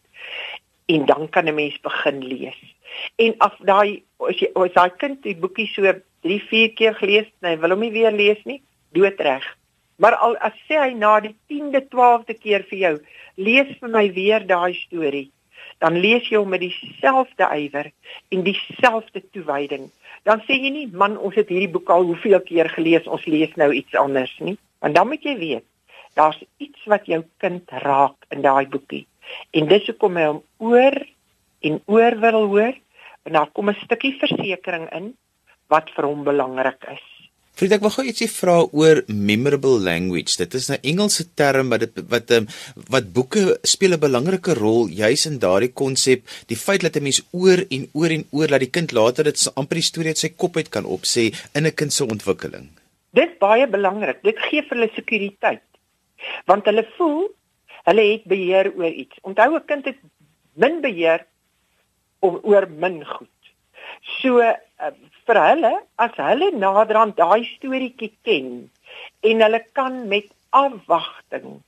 En 0.92 1.06
dan 1.06 1.30
kan 1.30 1.48
'n 1.48 1.56
mens 1.56 1.80
begin 1.81 2.24
lees. 2.28 2.60
En 3.16 3.36
af 3.38 3.56
daai 3.60 4.04
as 4.19 4.40
jy 4.40 4.50
as 4.54 4.74
daai 4.74 4.92
kind 4.98 5.24
die 5.24 5.36
boekie 5.36 5.68
so 5.68 5.94
3, 6.22 6.40
4 6.50 6.74
keer 6.74 6.96
gelees, 6.96 7.28
nee, 7.42 7.58
wil 7.58 7.69
hom 7.69 7.80
nie 7.80 7.92
weer 7.92 8.12
lees 8.12 8.44
nie, 8.46 8.62
doodreg. 8.94 9.46
Maar 9.97 10.15
al 10.15 10.38
as 10.38 10.57
sê 10.67 10.79
hy 10.79 10.93
na 10.97 11.19
die 11.19 11.35
10de, 11.49 11.83
12de 11.89 12.38
keer 12.39 12.65
vir 12.69 12.79
jou, 12.79 12.95
lees 13.35 13.71
vir 13.79 13.89
my 13.89 14.05
weer 14.13 14.45
daai 14.47 14.73
storie, 14.77 15.29
dan 15.81 15.97
lees 15.97 16.27
jy 16.29 16.38
hom 16.38 16.51
met 16.53 16.61
dieselfde 16.61 17.47
ywer 17.57 17.91
en 18.31 18.43
dieselfde 18.45 19.23
toewyding. 19.33 19.89
Dan 20.27 20.43
sê 20.45 20.57
jy 20.57 20.69
nie, 20.73 20.88
man, 20.93 21.17
ons 21.17 21.35
het 21.35 21.49
hierdie 21.49 21.71
boek 21.71 21.89
al 21.89 22.05
hoeveel 22.09 22.41
keer 22.45 22.69
gelees, 22.69 23.07
ons 23.07 23.25
lees 23.25 23.53
nou 23.57 23.71
iets 23.73 23.95
anders 23.97 24.33
nie. 24.39 24.57
Want 24.81 24.97
dan 24.97 25.09
moet 25.09 25.25
jy 25.25 25.35
weet, 25.38 25.65
daar's 26.17 26.38
iets 26.61 26.85
wat 26.91 27.07
jou 27.09 27.23
kind 27.41 27.69
raak 27.85 28.29
in 28.33 28.45
daai 28.45 28.67
boekie. 28.69 29.05
En 29.57 29.69
dis 29.69 29.88
hoekom 29.89 30.17
hy 30.19 30.27
hom 30.27 30.41
oor 30.61 30.97
en 31.61 31.81
oor 31.85 32.17
wil 32.21 32.45
hoor, 32.53 32.77
en 33.25 33.33
daar 33.38 33.49
kom 33.53 33.69
'n 33.69 33.81
stukkie 33.85 34.17
versekering 34.19 34.89
in 34.97 35.13
wat 35.69 35.89
vir 35.95 36.05
hom 36.05 36.23
belangrik 36.23 36.83
is. 36.89 37.11
Vriend, 37.62 37.75
ek 37.75 37.84
wil 37.86 37.92
gou 37.94 38.04
ietsie 38.10 38.25
vra 38.25 38.54
oor 38.74 39.00
memorable 39.06 39.78
language. 39.86 40.34
Dit 40.40 40.56
is 40.58 40.72
'n 40.72 40.81
Engelse 40.81 41.25
term 41.38 41.69
wat 41.69 41.81
dit 41.84 42.00
wat 42.10 42.31
ehm 42.34 42.48
wat 42.90 43.13
boeke 43.13 43.60
speel 43.62 43.94
'n 43.94 44.02
belangrike 44.02 44.56
rol 44.58 44.88
juis 44.90 45.25
in 45.30 45.38
daardie 45.38 45.69
konsep, 45.81 46.24
die 46.50 46.58
feit 46.58 46.81
dat 46.81 46.98
'n 46.98 47.04
mens 47.04 47.22
oor 47.31 47.62
en 47.69 47.84
oor 47.94 48.10
en 48.10 48.25
oor 48.31 48.48
laat 48.50 48.66
die 48.66 48.74
kind 48.78 48.92
later 48.92 49.24
dit 49.24 49.38
amper 49.53 49.77
die 49.77 49.89
storie 49.89 50.10
uit 50.10 50.18
sy 50.18 50.30
kop 50.30 50.58
uit 50.58 50.70
kan 50.70 50.86
opsê 50.86 51.30
in 51.53 51.68
'n 51.68 51.75
kind 51.75 51.94
se 51.94 52.03
ontwikkeling. 52.03 52.65
Dit 53.13 53.38
baie 53.38 53.68
belangrik. 53.68 54.24
Dit 54.24 54.39
gee 54.39 54.62
vir 54.62 54.77
hulle 54.77 54.89
sekuriteit. 54.96 55.68
Want 56.46 56.65
hulle 56.65 56.86
voel 56.98 57.30
hulle 57.86 58.01
het 58.12 58.24
beheer 58.24 58.74
oor 58.74 58.89
iets. 58.89 59.15
Onthou 59.22 59.53
'n 59.53 59.65
kind 59.65 59.86
het 59.86 60.00
min 60.56 60.82
beheer 60.82 61.27
oor 62.22 62.68
min 62.70 63.06
goed. 63.06 63.30
So 64.22 64.39
uh, 64.39 64.58
vir 65.28 65.40
hulle 65.46 65.74
as 66.06 66.16
hulle 66.28 66.51
naderhand 66.63 67.18
daai 67.18 67.44
storieetjie 67.56 68.13
ken 68.28 68.48
en 69.30 69.44
hulle 69.46 69.62
kan 69.80 70.08
met 70.13 70.32
afwagting 70.63 71.60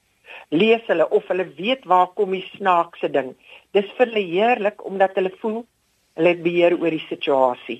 lees 0.61 0.83
hulle 0.87 1.07
of 1.17 1.27
hulle 1.31 1.45
weet 1.57 1.85
waar 1.91 2.09
kom 2.17 2.33
die 2.35 2.45
snaakse 2.53 3.09
ding. 3.15 3.33
Dis 3.73 3.89
vir 3.97 4.09
hulle 4.09 4.25
heerlik 4.33 4.85
omdat 4.89 5.15
hulle 5.19 5.33
voel 5.41 5.63
hulle 6.17 6.33
het 6.33 6.43
beheer 6.45 6.75
oor 6.77 6.93
die 6.93 7.05
situasie. 7.07 7.79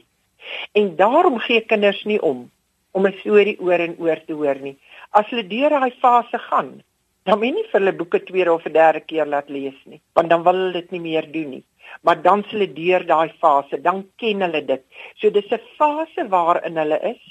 En 0.77 0.95
daarom 0.99 1.37
gee 1.45 1.61
kinders 1.69 2.03
nie 2.09 2.21
om 2.21 2.49
om 2.93 3.07
'n 3.07 3.19
storie 3.19 3.57
oor 3.59 3.79
en 3.79 3.95
oor 3.97 4.19
te 4.25 4.33
hoor 4.33 4.59
nie. 4.61 4.77
As 5.11 5.29
hulle 5.29 5.47
deur 5.47 5.69
daai 5.69 5.93
fase 6.01 6.37
gaan, 6.37 6.83
dan 7.25 7.39
moet 7.39 7.53
nie 7.53 7.67
vir 7.71 7.79
hulle 7.79 7.93
boeke 7.93 8.19
tweede 8.23 8.53
of 8.53 8.63
derde 8.63 8.99
keer 8.99 9.25
laat 9.25 9.49
lees 9.49 9.79
nie, 9.85 10.01
want 10.13 10.29
dan 10.29 10.43
wil 10.43 10.53
hulle 10.53 10.73
dit 10.73 10.91
nie 10.91 10.99
meer 10.99 11.31
doen 11.31 11.49
nie 11.49 11.63
maar 12.01 12.21
dan 12.21 12.43
s'hulle 12.43 12.73
deur 12.73 13.05
daai 13.05 13.31
fase, 13.39 13.81
dan 13.81 14.03
ken 14.17 14.41
hulle 14.41 14.65
dit. 14.65 14.83
So 15.15 15.29
dis 15.29 15.51
'n 15.51 15.61
fase 15.77 16.27
waarin 16.29 16.77
hulle 16.77 16.99
is. 17.13 17.23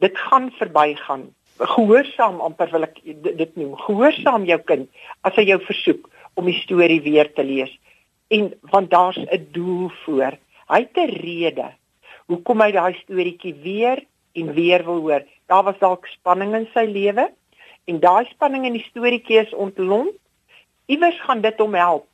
Dit 0.00 0.18
gaan 0.18 0.50
verbygaan. 0.50 1.34
Gehoorsaam 1.58 2.40
amper 2.40 2.70
wil 2.70 2.82
ek 2.82 2.98
dit 3.38 3.56
noem. 3.56 3.76
Gehoorsaam 3.76 4.44
jou 4.44 4.58
kind 4.58 4.88
as 5.22 5.36
hy 5.36 5.42
jou 5.42 5.60
versoek 5.60 6.08
om 6.34 6.44
die 6.44 6.60
storie 6.60 7.00
weer 7.02 7.32
te 7.32 7.44
lees. 7.44 7.70
En 8.28 8.52
want 8.70 8.90
daar's 8.90 9.18
'n 9.18 9.48
doel 9.52 9.90
voor. 10.04 10.32
Hy 10.68 10.80
het 10.80 10.96
'n 10.96 11.14
rede 11.20 11.68
hoekom 12.26 12.60
hy 12.60 12.72
daai 12.72 12.94
storieetjie 13.02 13.54
weer 13.62 14.04
en 14.32 14.52
weer 14.54 14.84
wil 14.84 15.00
hoor. 15.00 15.22
Daar 15.46 15.64
was 15.64 15.78
dalk 15.78 16.06
spanning 16.06 16.54
in 16.54 16.68
sy 16.72 16.86
lewe 16.88 17.30
en 17.84 18.00
daai 18.00 18.24
spanning 18.30 18.64
in 18.66 18.72
die 18.72 18.86
storieetjie 18.90 19.38
is 19.44 19.54
ontlont. 19.54 20.16
Iewers 20.86 21.20
gaan 21.20 21.40
dit 21.40 21.58
hom 21.58 21.74
help 21.74 22.06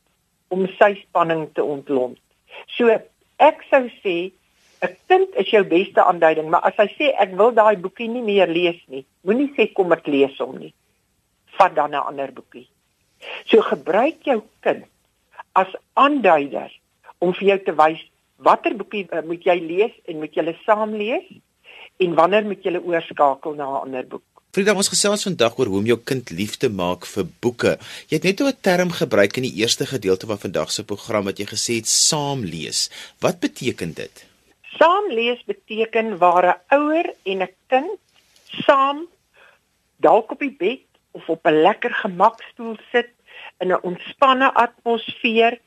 om 0.51 0.67
sy 0.77 0.93
spanning 0.99 1.47
te 1.55 1.63
ontlont. 1.63 2.19
So 2.75 2.91
ek 3.39 3.63
sou 3.69 3.87
sê 4.03 4.31
'n 4.81 4.95
kind 5.07 5.29
is 5.35 5.49
jou 5.49 5.63
beste 5.63 6.03
aanduiding, 6.03 6.49
maar 6.49 6.63
as 6.69 6.77
hy 6.77 6.87
sê 6.97 7.13
ek 7.23 7.35
wil 7.37 7.51
daai 7.51 7.77
boekie 7.77 8.09
nie 8.09 8.25
meer 8.25 8.47
lees 8.47 8.79
nie, 8.87 9.05
moenie 9.23 9.51
sê 9.55 9.71
kom 9.73 9.91
ek 9.91 10.07
lees 10.07 10.37
hom 10.39 10.57
nie. 10.57 10.73
Vat 11.57 11.75
dan 11.75 11.91
'n 11.91 12.07
ander 12.09 12.31
boekie. 12.31 12.67
So 13.45 13.61
gebruik 13.61 14.23
jou 14.25 14.41
kind 14.61 14.85
as 15.53 15.71
aanduider 15.93 16.71
om 17.19 17.33
vir 17.33 17.47
jou 17.47 17.59
te 17.65 17.75
wys 17.77 18.01
watter 18.37 18.73
boekie 18.73 19.05
uh, 19.11 19.21
moet 19.21 19.45
jy 19.45 19.57
lees 19.59 19.93
en 20.09 20.19
moet 20.19 20.33
jy 20.33 20.55
saam 20.65 20.95
lees 20.97 21.27
en 22.01 22.15
wanneer 22.17 22.45
moet 22.45 22.63
jy 22.65 22.79
oorskakel 22.79 23.55
na 23.55 23.69
'n 23.69 23.81
ander 23.85 24.05
boek. 24.07 24.30
Frida, 24.51 24.73
ons 24.75 24.89
gesels 24.91 25.21
vandag 25.23 25.53
oor 25.55 25.69
hoe 25.71 25.77
om 25.79 25.85
jou 25.87 25.95
kind 26.09 26.27
lief 26.35 26.57
te 26.59 26.67
maak 26.67 27.05
vir 27.07 27.23
boeke. 27.43 27.71
Jy 28.11 28.17
het 28.17 28.25
net 28.27 28.41
'n 28.41 28.57
term 28.67 28.89
gebruik 28.91 29.37
in 29.39 29.47
die 29.47 29.63
eerste 29.63 29.85
gedeelte 29.87 30.27
van 30.27 30.39
vandag 30.43 30.71
se 30.71 30.83
program 30.83 31.23
wat 31.23 31.39
jy 31.39 31.45
gesê 31.47 31.75
het 31.79 31.87
saam 31.87 32.43
lees. 32.43 32.89
Wat 33.21 33.39
beteken 33.39 33.93
dit? 33.93 34.25
Saam 34.77 35.07
lees 35.07 35.39
beteken 35.47 36.17
waar 36.17 36.45
'n 36.45 36.59
ouer 36.75 37.07
en 37.23 37.41
'n 37.43 37.53
kind 37.69 37.99
saam 38.65 39.07
dalk 39.99 40.31
op 40.31 40.39
die 40.39 40.55
bed 40.59 40.83
of 41.11 41.29
op 41.29 41.47
'n 41.47 41.61
lekker 41.61 41.93
gemakstoel 42.03 42.75
sit 42.91 43.11
in 43.61 43.71
'n 43.71 43.83
ontspanne 43.83 44.51
atmosfeer 44.53 45.59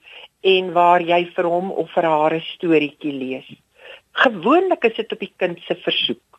en 0.43 0.73
waar 0.73 1.01
jy 1.01 1.33
vir 1.35 1.45
hom 1.45 1.71
of 1.71 1.91
vir 1.91 2.05
haar 2.05 2.35
'n 2.35 2.49
storieetjie 2.55 3.13
lees. 3.13 3.49
Gewoonlik 4.13 4.85
is 4.85 4.97
dit 4.97 5.13
op 5.13 5.19
die 5.19 5.35
kind 5.37 5.59
se 5.61 5.75
versoek. 5.75 6.35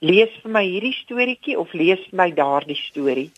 Lees 0.00 0.32
vir 0.42 0.50
my 0.50 0.64
hierdie 0.64 0.96
storieetjie 1.02 1.58
of 1.58 1.72
lees 1.72 2.02
vir 2.10 2.16
my 2.22 2.30
daardie 2.30 2.78
storie 2.78 3.30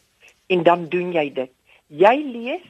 en 0.48 0.62
dan 0.62 0.88
doen 0.88 1.12
jy 1.12 1.28
dit. 1.34 1.52
Jy 1.88 2.16
lees, 2.24 2.64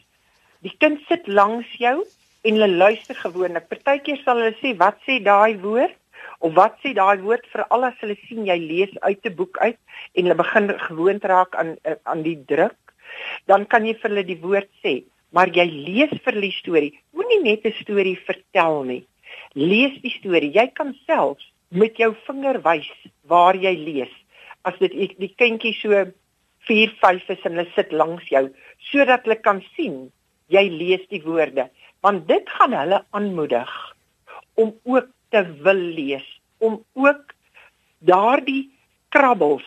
die 0.62 0.74
kind 0.78 1.00
sit 1.08 1.26
langs 1.26 1.66
jou 1.78 2.02
en 2.44 2.54
hulle 2.58 2.68
luister 2.68 3.14
gewoonlik. 3.14 3.68
Partykeer 3.68 4.22
sal 4.24 4.36
hulle 4.42 4.54
sê, 4.60 4.76
"Wat 4.76 4.98
sê 5.06 5.22
daai 5.22 5.58
woord?" 5.58 5.96
of 6.42 6.54
wat 6.58 6.78
sê 6.82 6.92
daai 6.94 7.22
woord 7.22 7.46
vir 7.52 7.62
al 7.74 7.86
as 7.88 7.98
hulle 8.02 8.16
sien 8.26 8.46
jy 8.48 8.58
lees 8.58 8.92
uit 9.06 9.26
'n 9.26 9.36
boek 9.38 9.58
uit 9.58 9.78
en 10.14 10.24
hulle 10.24 10.38
begin 10.42 10.68
gewoond 10.88 11.24
raak 11.32 11.54
aan 11.62 11.76
aan 12.12 12.22
die 12.26 12.38
druk 12.52 12.94
dan 13.50 13.66
kan 13.66 13.86
jy 13.86 13.94
vir 14.00 14.10
hulle 14.10 14.26
die 14.32 14.40
woord 14.42 14.70
sê 14.84 14.94
maar 15.36 15.48
jy 15.58 15.66
lees 15.70 16.14
vir 16.24 16.40
die 16.46 16.54
storie 16.58 16.92
moenie 17.18 17.42
net 17.46 17.66
'n 17.66 17.78
storie 17.82 18.18
vertel 18.28 18.82
nie 18.90 19.02
lees 19.54 19.98
die 20.02 20.14
storie 20.18 20.52
jy 20.58 20.66
kan 20.80 20.94
self 21.06 21.38
met 21.72 21.96
jou 21.96 22.12
vinger 22.26 22.60
wys 22.64 22.90
waar 23.28 23.56
jy 23.56 23.74
lees 23.76 24.12
as 24.68 24.76
dit 24.78 24.92
die 25.18 25.32
kindjie 25.40 25.74
so 25.80 26.04
4 26.68 26.92
5 27.00 27.30
is 27.34 27.46
en 27.48 27.56
hulle 27.56 27.76
sit 27.76 27.92
langs 27.92 28.28
jou 28.30 28.44
sodat 28.90 29.24
hulle 29.26 29.40
kan 29.40 29.62
sien 29.76 30.04
jy 30.52 30.68
lees 30.68 31.08
die 31.10 31.22
woorde 31.24 31.68
want 32.04 32.28
dit 32.28 32.54
gaan 32.58 32.76
hulle 32.76 33.02
aanmoedig 33.10 33.72
om 34.54 34.74
ook 34.84 35.08
te 35.32 35.42
wil 35.64 35.82
lees 35.96 36.28
om 36.62 36.78
ook 36.94 37.32
daardie 37.98 38.70
krabbels, 39.14 39.66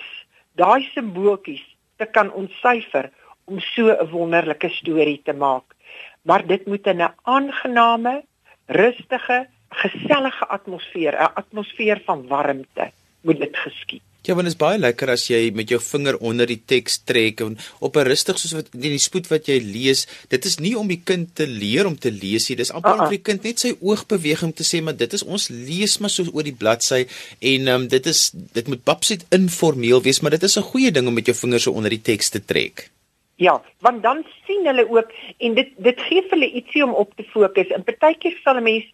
daai 0.60 0.88
simbooltjies 0.94 1.64
te 2.00 2.08
kan 2.18 2.32
ontsyfer 2.34 3.12
om 3.46 3.60
so 3.60 3.92
'n 3.92 4.10
wonderlike 4.12 4.70
storie 4.70 5.22
te 5.24 5.34
maak. 5.34 5.76
Maar 6.24 6.48
dit 6.48 6.66
moet 6.66 6.88
in 6.88 7.02
'n 7.02 7.14
aangename, 7.24 8.24
rustige, 8.66 9.48
gesellige 9.84 10.46
atmosfeer, 10.48 11.14
'n 11.14 11.34
atmosfeer 11.42 12.02
van 12.06 12.28
warmte 12.28 12.92
moet 13.22 13.40
dit 13.40 13.58
geskied. 13.58 14.02
Ja, 14.26 14.34
want 14.34 14.48
dit 14.48 14.56
is 14.56 14.58
baie 14.58 14.80
lekker 14.82 15.12
as 15.14 15.28
jy 15.30 15.52
met 15.54 15.70
jou 15.70 15.78
vinger 15.86 16.16
onder 16.26 16.50
die 16.50 16.62
teks 16.66 17.04
trek 17.06 17.44
en 17.46 17.58
op 17.80 17.96
'n 17.96 18.08
rustig 18.08 18.40
soos 18.40 18.56
wat 18.58 18.74
in 18.74 18.96
die 18.96 18.98
spoed 18.98 19.28
wat 19.30 19.46
jy 19.46 19.60
lees, 19.62 20.08
dit 20.30 20.46
is 20.46 20.58
nie 20.58 20.74
om 20.78 20.88
die 20.88 21.02
kind 21.04 21.36
te 21.36 21.46
leer 21.46 21.86
om 21.86 21.98
te 21.98 22.10
lees 22.10 22.50
nie. 22.50 22.58
Dis 22.58 22.72
amper 22.72 22.92
uh 22.92 22.98
-uh. 22.98 23.04
om 23.04 23.10
die 23.10 23.22
kind 23.22 23.44
net 23.44 23.60
sy 23.60 23.76
oogbeweging 23.82 24.56
te 24.56 24.64
sê, 24.64 24.82
maar 24.82 24.98
dit 24.98 25.14
is 25.14 25.24
ons 25.24 25.48
lees 25.50 25.98
maar 26.00 26.10
so 26.10 26.24
oor 26.34 26.44
die 26.44 26.58
bladsy 26.58 27.06
en 27.40 27.68
um, 27.68 27.88
dit 27.88 28.06
is 28.06 28.32
dit 28.34 28.68
moet 28.68 28.84
babsit 28.84 29.26
informeel 29.30 30.02
wees, 30.02 30.22
maar 30.22 30.32
dit 30.32 30.44
is 30.44 30.58
'n 30.58 30.70
goeie 30.72 30.92
ding 30.92 31.08
om 31.08 31.14
met 31.14 31.26
jou 31.26 31.38
vingers 31.38 31.64
so 31.64 31.72
onder 31.72 31.90
die 31.90 32.02
teks 32.02 32.30
te 32.30 32.46
trek. 32.46 32.90
Ja, 33.36 33.62
want 33.80 34.04
dan 34.04 34.26
sien 34.48 34.66
hulle 34.66 34.90
ook 34.90 35.12
en 35.38 35.54
dit 35.54 35.70
dit 35.78 36.02
gee 36.02 36.22
vir 36.22 36.30
hulle 36.30 36.52
ietsie 36.52 36.84
om 36.84 36.94
op 36.94 37.12
te 37.16 37.24
fokus. 37.24 37.68
En 37.68 37.84
partykeer 37.84 38.40
sal 38.44 38.58
'n 38.58 38.64
mens 38.64 38.86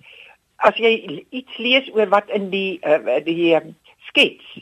as 0.68 0.77
jy 0.77 1.24
iets 1.30 1.58
lees 1.58 1.88
oor 1.96 2.10
wat 2.13 2.30
in 2.30 2.50
die 2.53 2.80
uh, 2.86 3.20
die 3.25 3.53
uh, 3.58 3.63
skets 4.10 4.62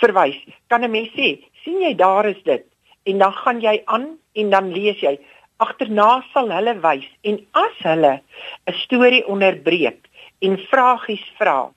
verwys. 0.00 0.38
Kan 0.68 0.84
'n 0.84 0.90
mens 0.90 1.12
sê, 1.14 1.38
sien 1.64 1.80
jy 1.80 1.94
daar 1.94 2.26
is 2.26 2.42
dit 2.44 2.64
en 3.06 3.18
dan 3.18 3.32
gaan 3.32 3.60
jy 3.60 3.82
aan 3.86 4.18
en 4.34 4.50
dan 4.50 4.72
lees 4.72 5.00
jy. 5.00 5.16
Agterna 5.58 6.22
sal 6.32 6.50
hulle 6.52 6.74
wys 6.82 7.06
en 7.22 7.40
as 7.52 7.76
hulle 7.88 8.20
'n 8.66 8.78
storie 8.84 9.24
onderbreek 9.26 10.08
en 10.42 10.58
vragies 10.70 11.24
vra, 11.38 11.72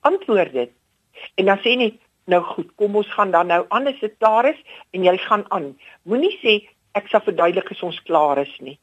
antwoord 0.00 0.52
dit. 0.52 0.72
En 1.36 1.44
dan 1.44 1.58
sê 1.58 1.76
net 1.76 1.98
nou 2.28 2.42
goed, 2.44 2.68
kom 2.76 2.96
ons 2.96 3.12
gaan 3.16 3.30
dan 3.30 3.46
nou 3.46 3.64
aan 3.68 3.86
as 3.86 4.00
dit 4.00 4.14
klaar 4.18 4.48
is 4.48 4.60
en 4.92 5.04
jy 5.04 5.16
gaan 5.16 5.44
aan. 5.48 5.72
Moenie 6.04 6.36
sê 6.42 6.68
ek 6.92 7.08
sal 7.08 7.24
verduidelik 7.24 7.70
as 7.72 7.82
ons 7.82 8.00
klaar 8.08 8.38
is 8.38 8.54
nie. 8.60 8.78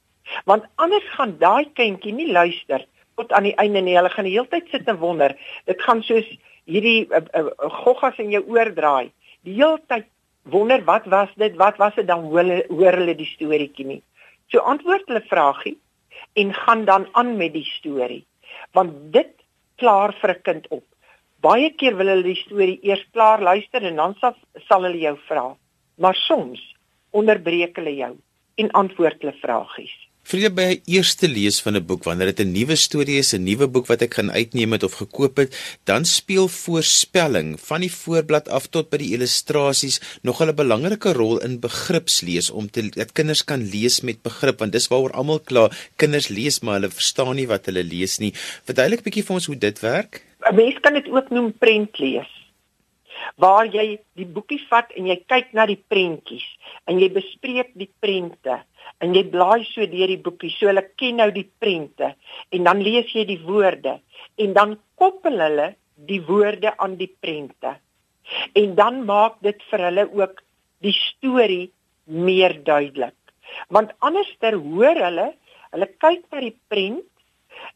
Want 0.46 0.66
anders 0.82 1.06
gaan 1.18 1.38
daai 1.38 1.70
kindjie 1.78 2.14
nie 2.14 2.32
luister 2.32 2.86
tot 3.16 3.32
aan 3.32 3.48
die 3.48 3.56
einde 3.62 3.82
nie. 3.82 3.96
Hulle 3.98 4.12
gaan 4.14 4.28
die 4.28 4.36
hele 4.36 4.50
tyd 4.52 4.68
sit 4.72 4.88
en 4.92 5.00
wonder. 5.02 5.36
Dit 5.70 5.82
gaan 5.82 6.04
soos 6.04 6.28
hierdie 6.66 7.06
uh, 7.10 7.22
uh, 7.38 7.70
goggas 7.84 8.20
in 8.24 8.34
jou 8.34 8.44
oor 8.54 8.72
draai. 8.76 9.12
Die 9.46 9.56
hele 9.58 9.80
tyd 9.88 10.08
wonder 10.52 10.84
wat 10.86 11.06
was 11.12 11.32
dit? 11.42 11.56
Wat 11.58 11.78
was 11.82 11.96
dit 11.96 12.08
dan 12.08 12.28
hoor 12.30 12.52
hoor 12.70 13.00
hulle 13.02 13.16
die 13.18 13.30
storieetjie 13.36 13.86
nie. 13.86 14.02
So 14.54 14.62
antwoord 14.62 15.08
hulle 15.10 15.24
vragie 15.30 15.78
en 16.40 16.54
gaan 16.54 16.86
dan 16.86 17.08
aan 17.14 17.36
met 17.38 17.54
die 17.54 17.66
storie. 17.78 18.26
Want 18.78 19.14
dit 19.14 19.32
klaar 19.82 20.14
vir 20.22 20.36
'n 20.36 20.42
kind 20.42 20.68
op. 20.70 20.86
Baie 21.42 21.70
keer 21.78 21.96
wil 21.98 22.08
hulle 22.08 22.24
die 22.24 22.42
storie 22.46 22.80
eers 22.82 23.06
klaar 23.12 23.42
luister 23.42 23.84
en 23.84 23.96
dan 23.96 24.16
sal, 24.20 24.36
sal 24.68 24.84
hulle 24.84 24.98
jou 24.98 25.18
vra. 25.28 25.56
Maar 25.98 26.16
soms 26.16 26.76
onderbreek 27.12 27.76
hulle 27.76 27.96
jou 27.96 28.16
en 28.56 28.72
antwoord 28.72 29.22
hulle 29.22 29.36
vragies. 29.42 29.96
Jy 30.26 30.50
by 30.50 30.80
eerste 30.90 31.28
lees 31.30 31.60
van 31.62 31.78
'n 31.78 31.86
boek 31.86 32.04
wanneer 32.04 32.34
dit 32.34 32.40
'n 32.42 32.52
nuwe 32.52 32.76
storie 32.76 33.20
is, 33.20 33.34
'n 33.34 33.44
nuwe 33.44 33.68
boek 33.68 33.86
wat 33.86 34.02
ek 34.02 34.16
gaan 34.16 34.32
uitneem 34.32 34.72
het 34.72 34.84
of 34.84 34.98
gekoop 34.98 35.38
het, 35.38 35.54
dan 35.86 36.04
speel 36.04 36.48
voorspelling 36.48 37.60
van 37.60 37.82
die 37.82 37.92
voorblad 37.92 38.50
af 38.50 38.66
tot 38.68 38.90
by 38.90 38.98
die 38.98 39.14
illustrasies 39.14 40.02
nog 40.24 40.42
'n 40.42 40.56
belangrike 40.56 41.14
rol 41.14 41.38
in 41.42 41.60
begripslees 41.60 42.50
om 42.50 42.70
te 42.72 42.90
dat 42.90 43.12
kinders 43.14 43.44
kan 43.44 43.70
lees 43.70 44.02
met 44.02 44.24
begrip 44.24 44.60
want 44.60 44.72
dis 44.72 44.88
waaroor 44.88 45.12
almal 45.12 45.40
kla, 45.40 45.70
kinders 45.96 46.28
lees 46.28 46.60
maar 46.60 46.82
hulle 46.82 46.90
verstaan 46.90 47.36
nie 47.36 47.48
wat 47.48 47.66
hulle 47.66 47.84
lees 47.84 48.18
nie. 48.18 48.34
Verduidelik 48.66 49.00
'n 49.00 49.04
bietjie 49.04 49.24
vir 49.24 49.36
ons 49.36 49.46
hoe 49.46 49.58
dit 49.58 49.80
werk. 49.80 50.24
'n 50.42 50.56
Mens 50.56 50.80
kan 50.82 50.94
dit 50.94 51.08
ook 51.08 51.30
noem 51.30 51.54
prentlees. 51.54 52.45
Waar 53.42 53.68
jy 53.72 54.00
die 54.20 54.28
boekie 54.28 54.62
vat 54.70 54.92
en 54.96 55.08
jy 55.10 55.18
kyk 55.28 55.54
na 55.58 55.66
die 55.70 55.80
prentjies 55.92 56.46
en 56.90 57.00
jy 57.02 57.10
bespreek 57.16 57.72
die 57.80 57.90
prente 58.04 58.60
en 59.04 59.16
jy 59.16 59.24
blaai 59.32 59.66
so 59.68 59.86
deur 59.90 60.12
die 60.12 60.22
boekie. 60.22 60.52
So 60.56 60.70
hulle 60.70 60.86
ken 61.00 61.22
nou 61.22 61.30
die 61.36 61.48
prente 61.60 62.14
en 62.52 62.68
dan 62.68 62.84
lees 62.86 63.12
jy 63.16 63.26
die 63.30 63.42
woorde 63.44 64.00
en 64.42 64.56
dan 64.58 64.78
koppel 65.00 65.42
hulle 65.44 65.74
die 66.10 66.22
woorde 66.28 66.76
aan 66.78 66.98
die 67.00 67.12
prente. 67.22 67.76
En 68.58 68.76
dan 68.76 69.04
maak 69.06 69.40
dit 69.46 69.62
vir 69.70 69.88
hulle 69.90 70.08
ook 70.12 70.42
die 70.84 70.96
storie 70.96 71.72
meer 72.06 72.58
duidelik. 72.64 73.16
Want 73.70 73.94
anderster 74.06 74.58
hoor 74.60 75.00
hulle 75.08 75.32
hulle 75.76 75.88
kyk 76.00 76.24
na 76.32 76.44
die 76.44 76.56
prent 76.72 77.04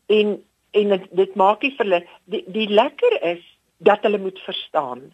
en 0.08 0.38
en 0.78 0.92
dit, 0.94 1.06
dit 1.18 1.32
maak 1.40 1.64
nie 1.66 1.72
vir 1.78 1.88
hulle 1.88 2.00
die, 2.30 2.44
die 2.54 2.68
lekker 2.70 3.16
is 3.32 3.42
dat 3.82 4.04
hulle 4.06 4.20
moet 4.22 4.38
verstaan 4.46 5.08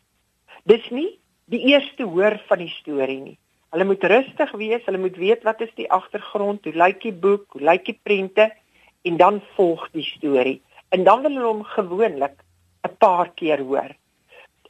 dis 0.65 0.89
nie 0.89 1.10
die 1.45 1.62
eerste 1.72 2.03
hoor 2.03 2.39
van 2.48 2.60
die 2.60 2.74
storie 2.81 3.22
nie 3.22 3.38
Hulle 3.75 3.89
moet 3.89 4.03
rustig 4.07 4.51
wees, 4.55 4.84
hulle 4.88 5.01
moet 5.03 5.17
weet 5.19 5.41
wat 5.43 5.60
is 5.60 5.72
die 5.75 5.89
agtergrond, 5.91 6.63
hoe 6.63 6.72
lyk 6.79 7.01
die 7.03 7.12
boek, 7.12 7.43
hoe 7.57 7.65
lyk 7.67 7.84
die 7.89 7.98
prente 8.07 8.45
en 9.03 9.17
dan 9.19 9.41
volg 9.57 9.89
die 9.91 10.05
storie. 10.07 10.62
En 10.95 11.03
dan 11.03 11.25
wil 11.25 11.36
hulle 11.36 11.50
hom 11.50 11.63
gewoonlik 11.74 12.38
'n 12.88 12.95
paar 13.03 13.34
keer 13.36 13.60
hoor. 13.60 13.91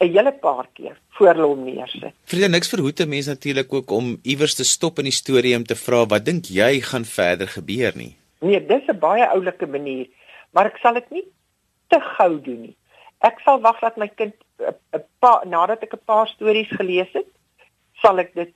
'n 0.02 0.10
hele 0.10 0.32
paar 0.32 0.68
keer 0.74 0.98
voor 1.10 1.28
hulle 1.28 1.46
hom 1.46 1.64
neersit. 1.64 2.14
Vrede 2.26 2.50
niks 2.50 2.70
verhoed 2.70 3.00
'n 3.00 3.10
mens 3.10 3.28
natuurlik 3.28 3.74
ook 3.74 3.92
om 3.92 4.18
iewers 4.24 4.56
te 4.56 4.64
stop 4.64 4.98
in 4.98 5.06
die 5.06 5.20
storie 5.22 5.56
om 5.56 5.64
te 5.64 5.76
vra 5.76 6.06
wat 6.06 6.26
dink 6.26 6.46
jy 6.46 6.82
gaan 6.82 7.06
verder 7.06 7.48
gebeur 7.48 7.92
nie. 7.96 8.16
Nee, 8.40 8.66
dis 8.66 8.88
'n 8.88 9.00
baie 9.00 9.28
oulike 9.30 9.68
manier, 9.68 10.08
maar 10.52 10.66
ek 10.66 10.78
sal 10.78 10.94
dit 10.94 11.12
nie 11.12 11.28
te 11.88 12.00
gou 12.00 12.42
doen 12.42 12.62
nie. 12.62 12.76
Ek 13.20 13.40
sal 13.46 13.62
wag 13.62 13.80
dat 13.80 13.98
my 13.98 14.08
kind 14.08 14.34
'n 14.60 15.04
paar 15.20 15.48
nadat 15.48 15.84
ek 15.84 15.94
'n 15.94 16.06
paar 16.06 16.28
stories 16.28 16.72
gelees 16.80 17.12
het, 17.14 17.28
sal 18.02 18.20
ek 18.20 18.34
dit 18.34 18.54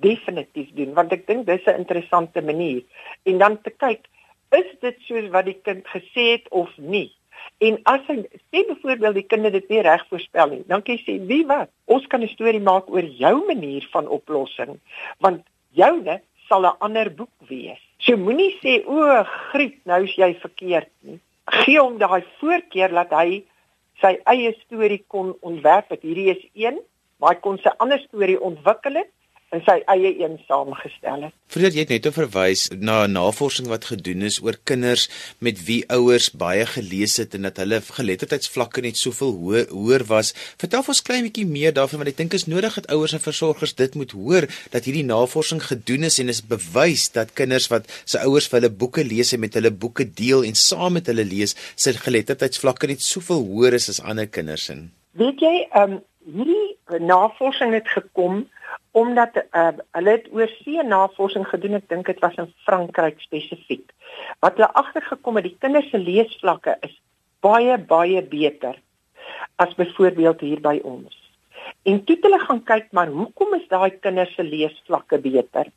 definitief 0.00 0.70
doen 0.78 0.94
want 0.94 1.12
ek 1.12 1.26
dink 1.26 1.46
dis 1.46 1.66
'n 1.66 1.80
interessante 1.82 2.42
manier. 2.42 2.82
En 3.22 3.38
dan 3.38 3.60
te 3.62 3.70
kyk 3.70 4.06
is 4.50 4.68
dit 4.80 4.96
soos 5.06 5.28
wat 5.28 5.44
die 5.44 5.60
kind 5.62 5.86
gesê 5.86 6.24
het 6.36 6.48
of 6.50 6.70
nie? 6.76 7.12
En 7.58 7.78
as 7.84 8.00
hy 8.06 8.22
sê 8.50 8.62
byvoorbeeld 8.68 9.14
die 9.14 9.26
kind 9.26 9.44
het 9.44 9.52
dit 9.52 9.68
nie 9.68 9.82
reg 9.82 10.06
voorspel 10.08 10.48
nie 10.48 10.64
dan 10.66 10.82
kan 10.82 10.96
jy 10.96 11.02
sê 11.02 11.26
wie 11.26 11.44
wat? 11.46 11.70
Ons 11.86 12.06
kan 12.06 12.22
'n 12.22 12.28
storie 12.28 12.60
maak 12.60 12.88
oor 12.90 13.04
jou 13.04 13.46
manier 13.46 13.88
van 13.92 14.08
oplossing 14.08 14.80
want 15.18 15.44
joune 15.70 16.20
sal 16.48 16.66
'n 16.66 16.78
ander 16.78 17.14
boek 17.14 17.34
wees. 17.48 17.82
So 17.98 18.16
moenie 18.16 18.58
sê 18.62 18.84
o 18.86 19.24
griet 19.50 19.84
nou 19.84 20.04
is 20.04 20.14
jy 20.16 20.34
verkeerd 20.34 20.90
nie. 21.00 21.20
Gee 21.44 21.80
hom 21.80 21.98
daai 21.98 22.24
voorkeur 22.38 22.88
dat 22.88 23.10
hy 23.10 23.44
sy 24.02 24.14
eie 24.32 24.52
storie 24.62 25.02
kon 25.12 25.34
ontwerp 25.40 25.90
het 25.94 26.04
hierdie 26.06 26.30
is 26.34 26.44
een 26.54 26.80
maar 27.18 27.34
hy 27.34 27.40
kon 27.44 27.58
sy 27.62 27.72
ander 27.82 28.00
storie 28.06 28.38
ontwikkel 28.50 29.00
het 29.02 29.10
in 29.56 29.62
sy 29.64 29.78
eie 29.88 30.10
een 30.20 30.36
saamgestel 30.44 31.22
het. 31.26 31.34
Voordat 31.48 31.76
jy 31.76 31.84
net 31.88 32.06
verwys 32.12 32.66
na 32.76 32.98
navorsing 33.08 33.70
wat 33.70 33.86
gedoen 33.88 34.26
is 34.28 34.36
oor 34.44 34.58
kinders 34.68 35.06
met 35.44 35.62
wie 35.64 35.80
ouers 35.94 36.28
baie 36.42 36.66
gelees 36.68 37.16
het 37.20 37.36
en 37.38 37.48
dat 37.48 37.60
hulle 37.62 37.80
geletterdheidsvlakke 37.80 38.84
net 38.84 39.00
soveel 39.00 39.32
hoër 39.38 39.70
hoër 39.72 40.04
was. 40.10 40.34
Vertel 40.60 40.84
ons 40.92 41.00
klein 41.06 41.24
bietjie 41.24 41.46
meer 41.48 41.72
daarvan 41.76 42.02
want 42.02 42.12
ek 42.12 42.20
dink 42.20 42.36
is 42.36 42.44
nodig 42.50 42.76
dat 42.76 42.90
ouers 42.92 43.16
en 43.16 43.24
versorgers 43.24 43.72
dit 43.78 43.96
moet 43.96 44.12
hoor 44.12 44.48
dat 44.74 44.84
hierdie 44.84 45.06
navorsing 45.08 45.62
gedoen 45.64 46.04
is 46.10 46.20
en 46.20 46.28
is 46.28 46.44
bewys 46.44 47.08
dat 47.16 47.32
kinders 47.38 47.70
wat 47.72 47.88
se 48.04 48.20
ouers 48.20 48.50
vir 48.50 48.60
hulle 48.60 48.74
boeke 48.84 49.06
lees 49.06 49.32
en 49.32 49.44
met 49.46 49.56
hulle 49.56 49.72
boeke 49.72 50.04
deel 50.04 50.44
en 50.44 50.58
saam 50.58 50.98
met 50.98 51.08
hulle 51.08 51.24
lees, 51.24 51.56
se 51.76 51.96
geletterdheidsvlakke 51.96 52.92
net 52.92 53.02
soveel 53.04 53.42
hoër 53.48 53.78
is 53.80 53.88
as 53.92 54.02
ander 54.04 54.28
kinders 54.28 54.68
in. 54.74 54.90
Weet 55.16 55.40
jy, 55.40 55.54
ehm 55.72 55.98
um, 55.98 56.04
hierdie 56.28 57.00
navorsing 57.08 57.72
het 57.72 57.88
gekom 57.88 58.42
omdat 58.98 59.36
uh, 59.42 59.70
hulle 59.96 60.16
het 60.16 60.26
oor 60.34 60.50
see 60.62 60.82
navorsing 60.84 61.46
gedoen 61.48 61.78
ek 61.78 61.88
dink 61.92 62.10
dit 62.10 62.20
was 62.24 62.36
in 62.42 62.50
Frankryk 62.66 63.20
spesifiek 63.24 63.94
wat 64.44 64.58
hulle 64.58 64.70
agtergekom 64.82 65.38
het 65.38 65.48
die 65.48 65.58
kinders 65.62 65.90
se 65.92 66.00
leesvlakke 66.02 66.76
is 66.88 66.94
baie 67.44 67.78
baie 67.92 68.22
beter 68.34 68.78
as 69.62 69.74
byvoorbeeld 69.78 70.40
hier 70.40 70.60
by 70.62 70.78
ons. 70.86 71.14
En 71.86 72.00
toe 72.06 72.16
hulle 72.22 72.38
gaan 72.44 72.62
kyk 72.70 72.88
maar 72.96 73.10
hoekom 73.14 73.54
is 73.58 73.66
daai 73.70 73.90
kinders 74.02 74.34
se 74.36 74.46
leesvlakke 74.46 75.18
beter? 75.22 75.70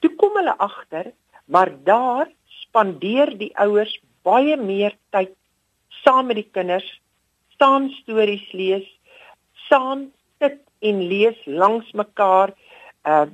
Toe 0.00 0.12
kom 0.20 0.38
hulle 0.38 0.54
agter 0.68 1.12
maar 1.46 1.70
daar 1.86 2.28
spandeer 2.62 3.32
die 3.38 3.52
ouers 3.62 3.94
baie 4.26 4.56
meer 4.58 4.94
tyd 5.14 5.34
saam 6.02 6.30
met 6.30 6.40
die 6.42 6.50
kinders 6.58 6.86
saam 7.58 7.88
stories 8.02 8.46
lees 8.52 8.86
saam 9.68 10.10
en 10.80 11.02
lees 11.08 11.38
langs 11.46 11.92
mekaar 11.92 12.54
uh 13.04 13.26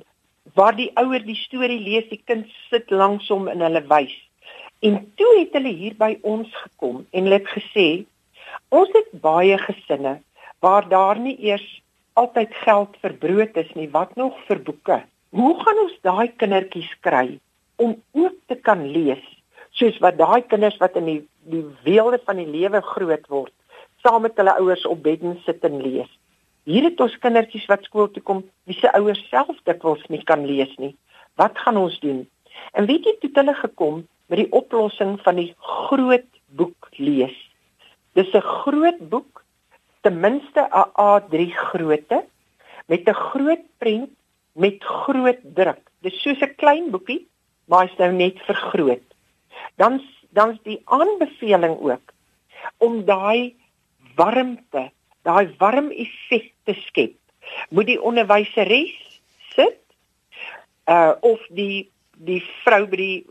waar 0.53 0.75
die 0.75 0.89
ouer 0.99 1.23
die 1.23 1.37
storie 1.39 1.79
lees 1.79 2.09
die 2.09 2.19
kind 2.27 2.49
sit 2.69 2.89
langs 2.91 3.29
hom 3.31 3.45
en 3.47 3.61
hulle 3.63 3.79
wys. 3.87 4.11
En 4.83 4.97
toe 5.15 5.29
het 5.37 5.53
hulle 5.55 5.71
hier 5.71 5.95
by 5.95 6.17
ons 6.21 6.49
gekom 6.65 7.05
en 7.15 7.29
het 7.31 7.47
gesê 7.47 7.85
ons 8.67 8.91
het 8.91 9.13
baie 9.23 9.55
gesinne 9.61 10.17
waar 10.59 10.89
daar 10.91 11.19
nie 11.19 11.37
eers 11.47 11.63
altyd 12.19 12.51
geld 12.65 12.99
vir 13.01 13.15
brood 13.23 13.55
is 13.63 13.71
nie. 13.79 13.87
Wat 13.95 14.11
nog 14.19 14.35
vir 14.49 14.59
boeke? 14.67 14.99
Hoe 15.31 15.55
gaan 15.63 15.79
ons 15.85 15.95
daai 16.03 16.27
kindertjies 16.37 16.91
kry 17.07 17.39
om 17.75 17.95
ook 18.11 18.35
te 18.51 18.59
kan 18.67 18.83
lees 18.91 19.23
soos 19.79 19.97
wat 20.03 20.19
daai 20.19 20.43
kinders 20.47 20.77
wat 20.81 20.97
in 20.99 21.07
die 21.09 21.21
die 21.53 21.63
weelde 21.83 22.19
van 22.25 22.39
die 22.39 22.47
lewe 22.47 22.81
groot 22.93 23.25
word 23.31 23.53
saam 24.03 24.23
met 24.27 24.37
hulle 24.39 24.53
ouers 24.61 24.85
op 24.87 25.01
bedden 25.03 25.39
sit 25.47 25.65
en 25.67 25.81
lees 25.81 26.11
Hier 26.63 26.85
het 26.87 26.99
ons 27.03 27.15
kindertjies 27.19 27.65
wat 27.67 27.83
skool 27.83 28.07
toe 28.11 28.23
kom, 28.23 28.43
wie 28.69 28.75
se 28.77 28.91
ouers 28.95 29.19
self 29.29 29.57
dikwels 29.67 30.03
nie 30.13 30.23
kan 30.23 30.45
lees 30.47 30.71
nie. 30.79 30.93
Wat 31.35 31.57
gaan 31.59 31.77
ons 31.77 31.99
doen? 31.99 32.23
En 32.71 32.87
weet 32.87 33.03
jy 33.07 33.15
toe 33.19 33.31
hulle 33.35 33.55
gekom 33.59 34.03
met 34.31 34.39
die 34.39 34.51
oplossing 34.55 35.17
van 35.25 35.41
die 35.41 35.49
groot 35.59 36.29
boek 36.55 36.87
lees. 36.97 37.35
Dis 38.15 38.31
'n 38.33 38.41
groot 38.41 38.99
boek, 39.09 39.43
ten 40.01 40.19
minste 40.19 40.61
'n 40.61 40.89
A3 40.95 41.51
grootte 41.51 42.23
met 42.87 43.07
'n 43.07 43.13
groot 43.13 43.65
prent 43.77 44.09
met 44.53 44.83
groot 44.83 45.41
druk. 45.55 45.83
Dis 46.01 46.21
soos 46.21 46.39
'n 46.41 46.55
klein 46.55 46.91
boekie, 46.91 47.27
maar 47.65 47.87
hy's 47.87 47.97
nou 47.97 48.11
net 48.11 48.39
vergroot. 48.47 49.07
Dan 49.75 50.01
dan's 50.29 50.59
die 50.63 50.81
aanbeveling 50.85 51.77
ook 51.79 52.13
om 52.77 53.05
daai 53.05 53.55
warmte 54.15 54.91
daai 55.23 55.53
warm 55.59 55.91
effek 55.91 56.51
te 56.67 56.75
skep. 56.87 57.15
Moet 57.69 57.93
die 57.93 58.01
onderwyseres 58.01 58.93
sit 59.55 59.79
uh 60.89 61.13
of 61.21 61.41
die 61.49 61.89
die 62.23 62.41
vrou 62.63 62.85
by 62.87 62.97
die 62.99 63.25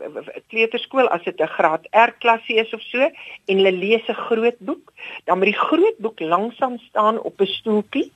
kleuterskool 0.51 1.07
as 1.09 1.23
dit 1.23 1.39
'n 1.39 1.47
graad 1.47 1.87
R 1.91 2.11
klasie 2.19 2.59
is 2.59 2.73
of 2.73 2.81
so 2.81 2.99
en 2.99 3.57
hulle 3.57 3.71
lees 3.71 4.07
'n 4.07 4.23
groot 4.27 4.59
boek, 4.59 4.93
dan 5.25 5.37
moet 5.37 5.53
die 5.53 5.63
groot 5.67 5.97
boek 5.97 6.19
langsam 6.19 6.77
staan 6.77 7.19
op 7.21 7.41
'n 7.41 7.45
stoeltjie 7.45 8.11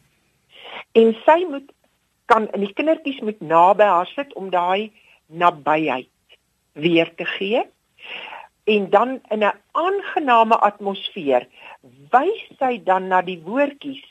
en 0.91 1.15
sy 1.25 1.45
moet 1.49 1.71
kan 2.25 2.47
in 2.51 2.65
die 2.65 2.73
kindertjies 2.73 3.21
moet 3.21 3.39
naby 3.41 3.83
haar 3.83 4.07
sit 4.15 4.33
om 4.33 4.49
daai 4.49 4.91
nabyheid 5.25 6.09
weer 6.73 7.15
te 7.15 7.25
gee 7.25 7.63
en 8.73 8.89
dan 8.89 9.09
in 9.35 9.43
'n 9.43 9.57
aangename 9.71 10.57
atmosfeer 10.69 11.47
wys 12.11 12.41
sy 12.59 12.73
dan 12.89 13.07
na 13.07 13.21
die 13.21 13.39
woordjies 13.49 14.05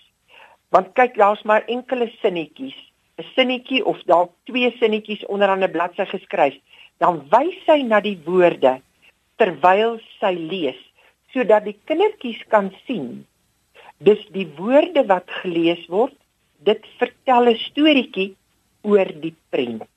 want 0.74 0.94
kyk 0.98 1.14
daar's 1.22 1.42
maar 1.42 1.64
enkele 1.76 2.08
sinnetjies 2.22 2.78
'n 3.18 3.28
sinnetjie 3.34 3.84
of 3.84 4.02
dalk 4.12 4.32
twee 4.44 4.70
sinnetjies 4.80 5.26
onderaan 5.26 5.64
'n 5.64 5.74
bladsy 5.76 6.04
geskryf 6.14 6.56
dan 6.98 7.22
wys 7.30 7.56
sy 7.66 7.82
na 7.82 8.00
die 8.00 8.18
woorde 8.24 8.80
terwyl 9.40 9.98
sy 10.20 10.32
lees 10.52 10.80
sodat 11.34 11.66
die 11.68 11.76
kindertjies 11.88 12.40
kan 12.52 12.70
sien. 12.86 13.26
Dis 13.98 14.22
die 14.32 14.46
woorde 14.56 15.04
wat 15.10 15.28
gelees 15.42 15.82
word 15.92 16.16
dit 16.68 16.82
vertel 17.00 17.52
'n 17.52 17.58
storieetjie 17.68 18.30
oor 18.82 19.08
die 19.24 19.34
prent. 19.50 19.90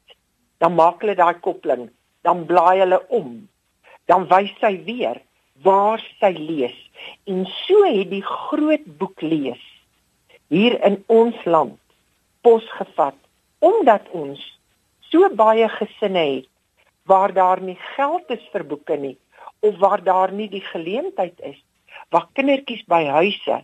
Dan 0.60 0.76
maak 0.76 1.02
hulle 1.02 1.15
daai 1.15 1.39
koppeling 1.39 1.89
dan 2.24 2.45
blaai 2.45 2.80
hulle 2.84 3.00
om 3.10 3.48
dan 4.10 4.26
wys 4.32 4.52
sy 4.62 4.74
weer 4.86 5.22
waar 5.63 6.02
sy 6.19 6.32
lees. 6.36 6.78
En 7.30 7.45
so 7.65 7.84
het 7.86 8.10
die 8.12 8.26
groot 8.26 8.86
boek 9.00 9.22
lees 9.22 9.62
hier 10.50 10.80
in 10.86 10.98
ons 11.13 11.38
land 11.45 11.78
pos 12.41 12.65
gevat 12.80 13.17
omdat 13.60 14.08
ons 14.17 14.41
so 15.12 15.30
baie 15.36 15.67
gesinne 15.78 16.24
het 16.26 16.48
waar 17.10 17.34
daar 17.34 17.62
nie 17.62 17.78
geld 17.95 18.30
is 18.34 18.45
vir 18.54 18.65
boeke 18.72 18.98
nie 18.98 19.17
of 19.65 19.78
waar 19.84 20.02
daar 20.04 20.34
nie 20.34 20.48
die 20.50 20.63
geleentheid 20.72 21.38
is 21.52 21.60
waar 22.13 22.28
kindertjies 22.34 22.86
by 22.89 23.04
huise 23.19 23.60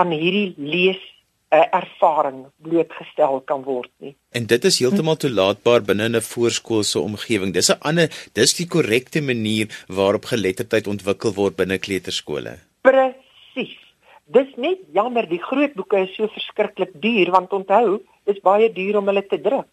aan 0.00 0.14
hierdie 0.14 0.54
lees 0.58 1.02
uh, 1.50 1.64
ervaring 1.70 2.46
blootgestel 2.62 3.40
kan 3.44 3.62
word 3.66 3.90
nie. 4.02 4.14
En 4.30 4.46
dit 4.46 4.64
is 4.64 4.78
heeltemal 4.82 5.18
toelaatbaar 5.22 5.82
binne 5.82 6.08
'n 6.08 6.20
voorskoolse 6.20 7.00
omgewing. 7.00 7.52
Dis 7.52 7.70
'n 7.70 7.80
ander 7.80 8.08
dis 8.32 8.54
die 8.54 8.66
korrekte 8.66 9.20
manier 9.22 9.66
waarop 9.88 10.24
geletterdheid 10.24 10.86
ontwikkel 10.86 11.34
word 11.34 11.56
binne 11.56 11.78
kleuterskole. 11.78 12.58
Presies. 12.80 13.78
Dis 14.26 14.50
net 14.56 14.78
jammer 14.92 15.28
die 15.28 15.42
groot 15.42 15.74
boeke 15.74 15.98
is 15.98 16.14
so 16.16 16.26
verskriklik 16.26 16.92
duur 17.00 17.30
want 17.30 17.52
onthou, 17.52 18.02
dis 18.24 18.40
baie 18.40 18.72
duur 18.72 18.96
om 18.98 19.06
hulle 19.06 19.26
te 19.26 19.40
druk. 19.40 19.70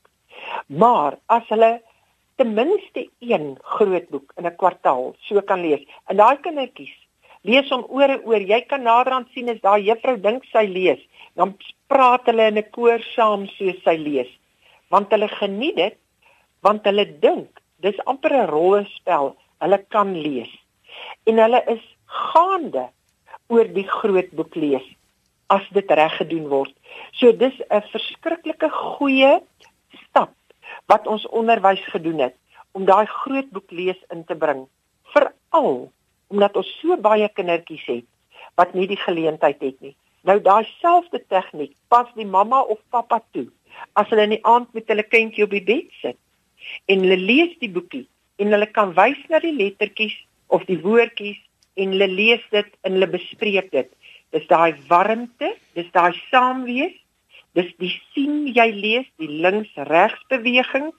Maar 0.68 1.18
as 1.26 1.44
hulle 1.50 1.82
ten 2.36 2.54
minste 2.54 3.10
een 3.20 3.58
groot 3.62 4.10
boek 4.10 4.34
in 4.38 4.46
'n 4.46 4.56
kwartaal 4.56 5.16
so 5.20 5.42
kan 5.42 5.62
lees 5.62 5.84
en 6.08 6.18
daai 6.18 6.38
kindertjies 6.38 7.03
lees 7.44 7.70
hom 7.70 7.86
oor 7.90 8.10
en 8.16 8.24
oor. 8.26 8.42
Jy 8.42 8.62
kan 8.68 8.84
naderhand 8.84 9.30
sien 9.34 9.50
as 9.50 9.62
daai 9.64 9.84
juffrou 9.88 10.18
dink 10.18 10.46
sy 10.52 10.66
lees, 10.68 11.02
dan 11.36 11.56
praat 11.92 12.26
hulle 12.30 12.48
in 12.52 12.58
'n 12.58 12.72
koor 12.72 13.00
saam 13.16 13.48
soos 13.58 13.80
sy 13.84 13.98
lees. 13.98 14.32
Want 14.90 15.12
hulle 15.12 15.28
geniet 15.28 15.76
dit, 15.76 15.98
want 16.62 16.86
hulle 16.86 17.06
dink 17.20 17.60
dis 17.80 18.00
amper 18.06 18.34
'n 18.34 18.50
rolspel. 18.50 19.36
Hulle 19.62 19.80
kan 19.90 20.14
lees. 20.14 20.52
En 21.28 21.38
hulle 21.38 21.62
is 21.68 21.84
gaande 22.06 22.90
oor 23.50 23.68
die 23.68 23.88
groot 23.88 24.32
boek 24.32 24.56
lees 24.56 24.86
as 25.50 25.66
dit 25.72 25.92
reg 25.92 26.16
gedoen 26.18 26.48
word. 26.50 26.74
So 27.12 27.32
dis 27.32 27.56
'n 27.70 27.82
verskriklike 27.94 28.70
goeie 28.70 29.42
stap 30.08 30.34
wat 30.88 31.08
ons 31.08 31.28
onderwys 31.28 31.84
gedoen 31.94 32.20
het 32.20 32.36
om 32.72 32.86
daai 32.86 33.06
groot 33.06 33.50
boek 33.52 33.72
lees 33.72 34.00
in 34.12 34.24
te 34.26 34.36
bring. 34.36 34.68
Veral 35.14 35.92
omdat 36.34 36.58
ons 36.60 36.70
so 36.82 36.98
baie 36.98 37.30
kindertjies 37.38 37.86
het 37.90 38.10
wat 38.60 38.74
nie 38.78 38.88
die 38.90 39.00
geleentheid 39.02 39.62
het 39.62 39.78
nie. 39.82 39.96
Nou 40.28 40.40
daai 40.42 40.66
selfde 40.80 41.22
tegniek 41.30 41.74
pas 41.94 42.10
die 42.18 42.28
mamma 42.28 42.62
of 42.74 42.82
pappa 42.94 43.22
toe 43.36 43.48
as 44.00 44.10
hulle 44.10 44.26
in 44.28 44.36
die 44.36 44.46
aand 44.50 44.70
met 44.78 44.90
hulle 44.92 45.06
kindjie 45.06 45.46
op 45.46 45.54
die 45.54 45.66
bed 45.70 45.90
sit 46.02 46.20
en 46.92 47.06
hulle 47.06 47.20
lees 47.20 47.56
die 47.62 47.72
boekie 47.72 48.06
en 48.42 48.54
hulle 48.56 48.70
kan 48.78 48.94
wys 48.98 49.20
na 49.30 49.42
die 49.44 49.54
lettertjies 49.58 50.16
of 50.56 50.66
die 50.70 50.80
woordjies 50.82 51.40
en 51.80 51.94
hulle 51.96 52.10
lees 52.10 52.44
dit 52.54 52.70
en 52.86 52.98
hulle 52.98 53.10
bespreek 53.10 53.72
dit. 53.74 53.90
Dis 54.34 54.46
daai 54.50 54.74
warmte, 54.90 55.54
dis 55.78 55.90
daai 55.94 56.14
saamwees, 56.32 56.96
dis 57.58 57.70
die 57.82 57.92
sien 58.14 58.48
jy 58.50 58.70
lees, 58.74 59.08
die 59.22 59.30
links-regs 59.30 60.22
beweging, 60.34 60.90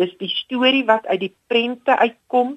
dis 0.00 0.14
die 0.20 0.30
storie 0.32 0.84
wat 0.88 1.06
uit 1.08 1.20
die 1.26 1.34
prente 1.52 1.96
uitkom. 2.00 2.56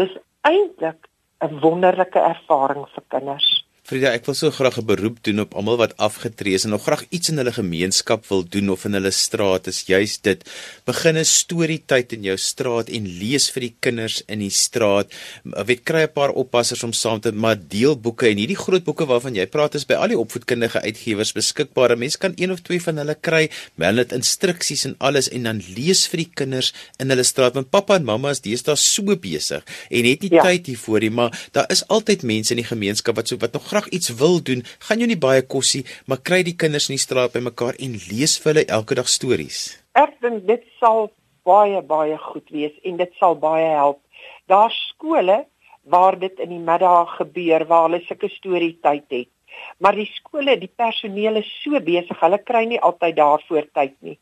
Dis 0.00 0.12
eintlik 0.48 1.09
'n 1.40 1.60
wonderlike 1.60 2.20
ervaring 2.20 2.86
vir 2.94 3.04
kinders. 3.08 3.59
Frida, 3.90 4.12
ek 4.14 4.28
wil 4.28 4.36
so 4.38 4.54
graag 4.54 4.76
'n 4.78 4.86
beroep 4.86 5.16
doen 5.26 5.40
op 5.42 5.54
almal 5.58 5.74
wat 5.76 5.96
afgetree 5.98 6.54
is 6.54 6.62
en 6.62 6.70
nog 6.70 6.84
graag 6.86 7.02
iets 7.10 7.28
in 7.28 7.38
hulle 7.42 7.50
gemeenskap 7.50 8.22
wil 8.28 8.44
doen 8.46 8.70
of 8.70 8.84
in 8.84 8.94
hulle 8.94 9.10
straat. 9.10 9.66
Is 9.66 9.82
juist 9.90 10.22
dit. 10.22 10.46
Begin 10.86 11.18
'n 11.18 11.24
storietyd 11.24 12.12
in 12.12 12.22
jou 12.22 12.36
straat 12.36 12.88
en 12.88 13.18
lees 13.18 13.50
vir 13.50 13.60
die 13.60 13.74
kinders 13.80 14.22
in 14.28 14.38
die 14.38 14.50
straat. 14.50 15.10
Weet 15.42 15.82
kry 15.82 16.02
'n 16.02 16.12
paar 16.12 16.30
oppassers 16.30 16.84
om 16.84 16.92
saam 16.92 17.20
te 17.20 17.32
maar 17.32 17.58
deel 17.58 17.96
boeke 17.96 18.28
en 18.28 18.36
hierdie 18.38 18.56
groot 18.56 18.84
boeke 18.84 19.06
waarvan 19.06 19.34
jy 19.34 19.46
praat 19.46 19.74
is 19.74 19.84
by 19.84 19.94
al 19.94 20.08
die 20.08 20.18
opvoedkundige 20.18 20.80
uitgewers 20.80 21.32
beskikbaar. 21.32 21.98
Mense 21.98 22.18
kan 22.18 22.32
een 22.36 22.52
of 22.52 22.60
twee 22.60 22.80
van 22.80 22.96
hulle 22.96 23.16
kry, 23.20 23.50
meld 23.74 23.96
dit 23.96 24.12
instruksies 24.12 24.84
en 24.84 24.94
alles 24.98 25.28
en 25.28 25.42
dan 25.42 25.62
lees 25.74 26.06
vir 26.06 26.18
die 26.18 26.30
kinders 26.34 26.72
in 27.00 27.10
hulle 27.10 27.24
straat 27.24 27.54
want 27.54 27.70
pappa 27.70 27.96
en 27.96 28.04
mamma 28.04 28.30
is 28.30 28.40
deesdae 28.40 28.76
so 28.76 29.16
besig 29.16 29.64
en 29.90 30.04
het 30.04 30.20
nie 30.22 30.30
ja. 30.30 30.42
tyd 30.42 30.66
hiervoor 30.66 31.00
nie, 31.00 31.10
maar 31.10 31.48
daar 31.52 31.66
is 31.68 31.82
altyd 31.88 32.22
mense 32.22 32.54
in 32.54 32.62
die 32.62 32.70
gemeenskap 32.70 33.16
wat 33.16 33.28
so 33.28 33.36
wat 33.36 33.52
nog 33.52 33.66
graag 33.66 33.79
iets 33.88 34.12
wil 34.20 34.42
doen, 34.42 34.64
gaan 34.88 34.98
jou 34.98 35.08
nie 35.08 35.18
baie 35.18 35.42
kosie, 35.42 35.84
maar 36.06 36.20
kry 36.20 36.42
die 36.42 36.56
kinders 36.56 36.88
in 36.88 36.96
die 36.96 37.02
straat 37.02 37.32
bymekaar 37.32 37.78
en 37.78 37.96
lees 38.10 38.38
vir 38.38 38.52
hulle 38.52 38.66
elke 38.66 38.94
dag 38.94 39.08
stories. 39.08 39.78
Ek 39.94 40.16
dink 40.20 40.46
dit 40.46 40.62
sal 40.80 41.10
baie 41.44 41.80
baie 41.82 42.18
goed 42.18 42.48
wees 42.50 42.76
en 42.84 42.96
dit 43.00 43.12
sal 43.18 43.36
baie 43.40 43.68
help. 43.74 44.00
Daar 44.46 44.72
skole 44.74 45.44
waar 45.82 46.18
dit 46.18 46.38
in 46.38 46.52
die 46.54 46.62
middag 46.62 47.16
gebeur 47.16 47.64
waar 47.66 47.88
hulle 47.88 48.02
sulke 48.04 48.28
storie 48.28 48.76
tyd 48.82 49.06
het. 49.08 49.30
Maar 49.78 49.96
die 49.98 50.08
skole, 50.14 50.56
die 50.60 50.70
personeel 50.76 51.40
is 51.40 51.48
so 51.62 51.80
besig, 51.80 52.20
hulle 52.20 52.38
kry 52.38 52.64
nie 52.68 52.80
altyd 52.80 53.16
daarvoor 53.16 53.66
tyd 53.74 53.96
nie. 54.04 54.18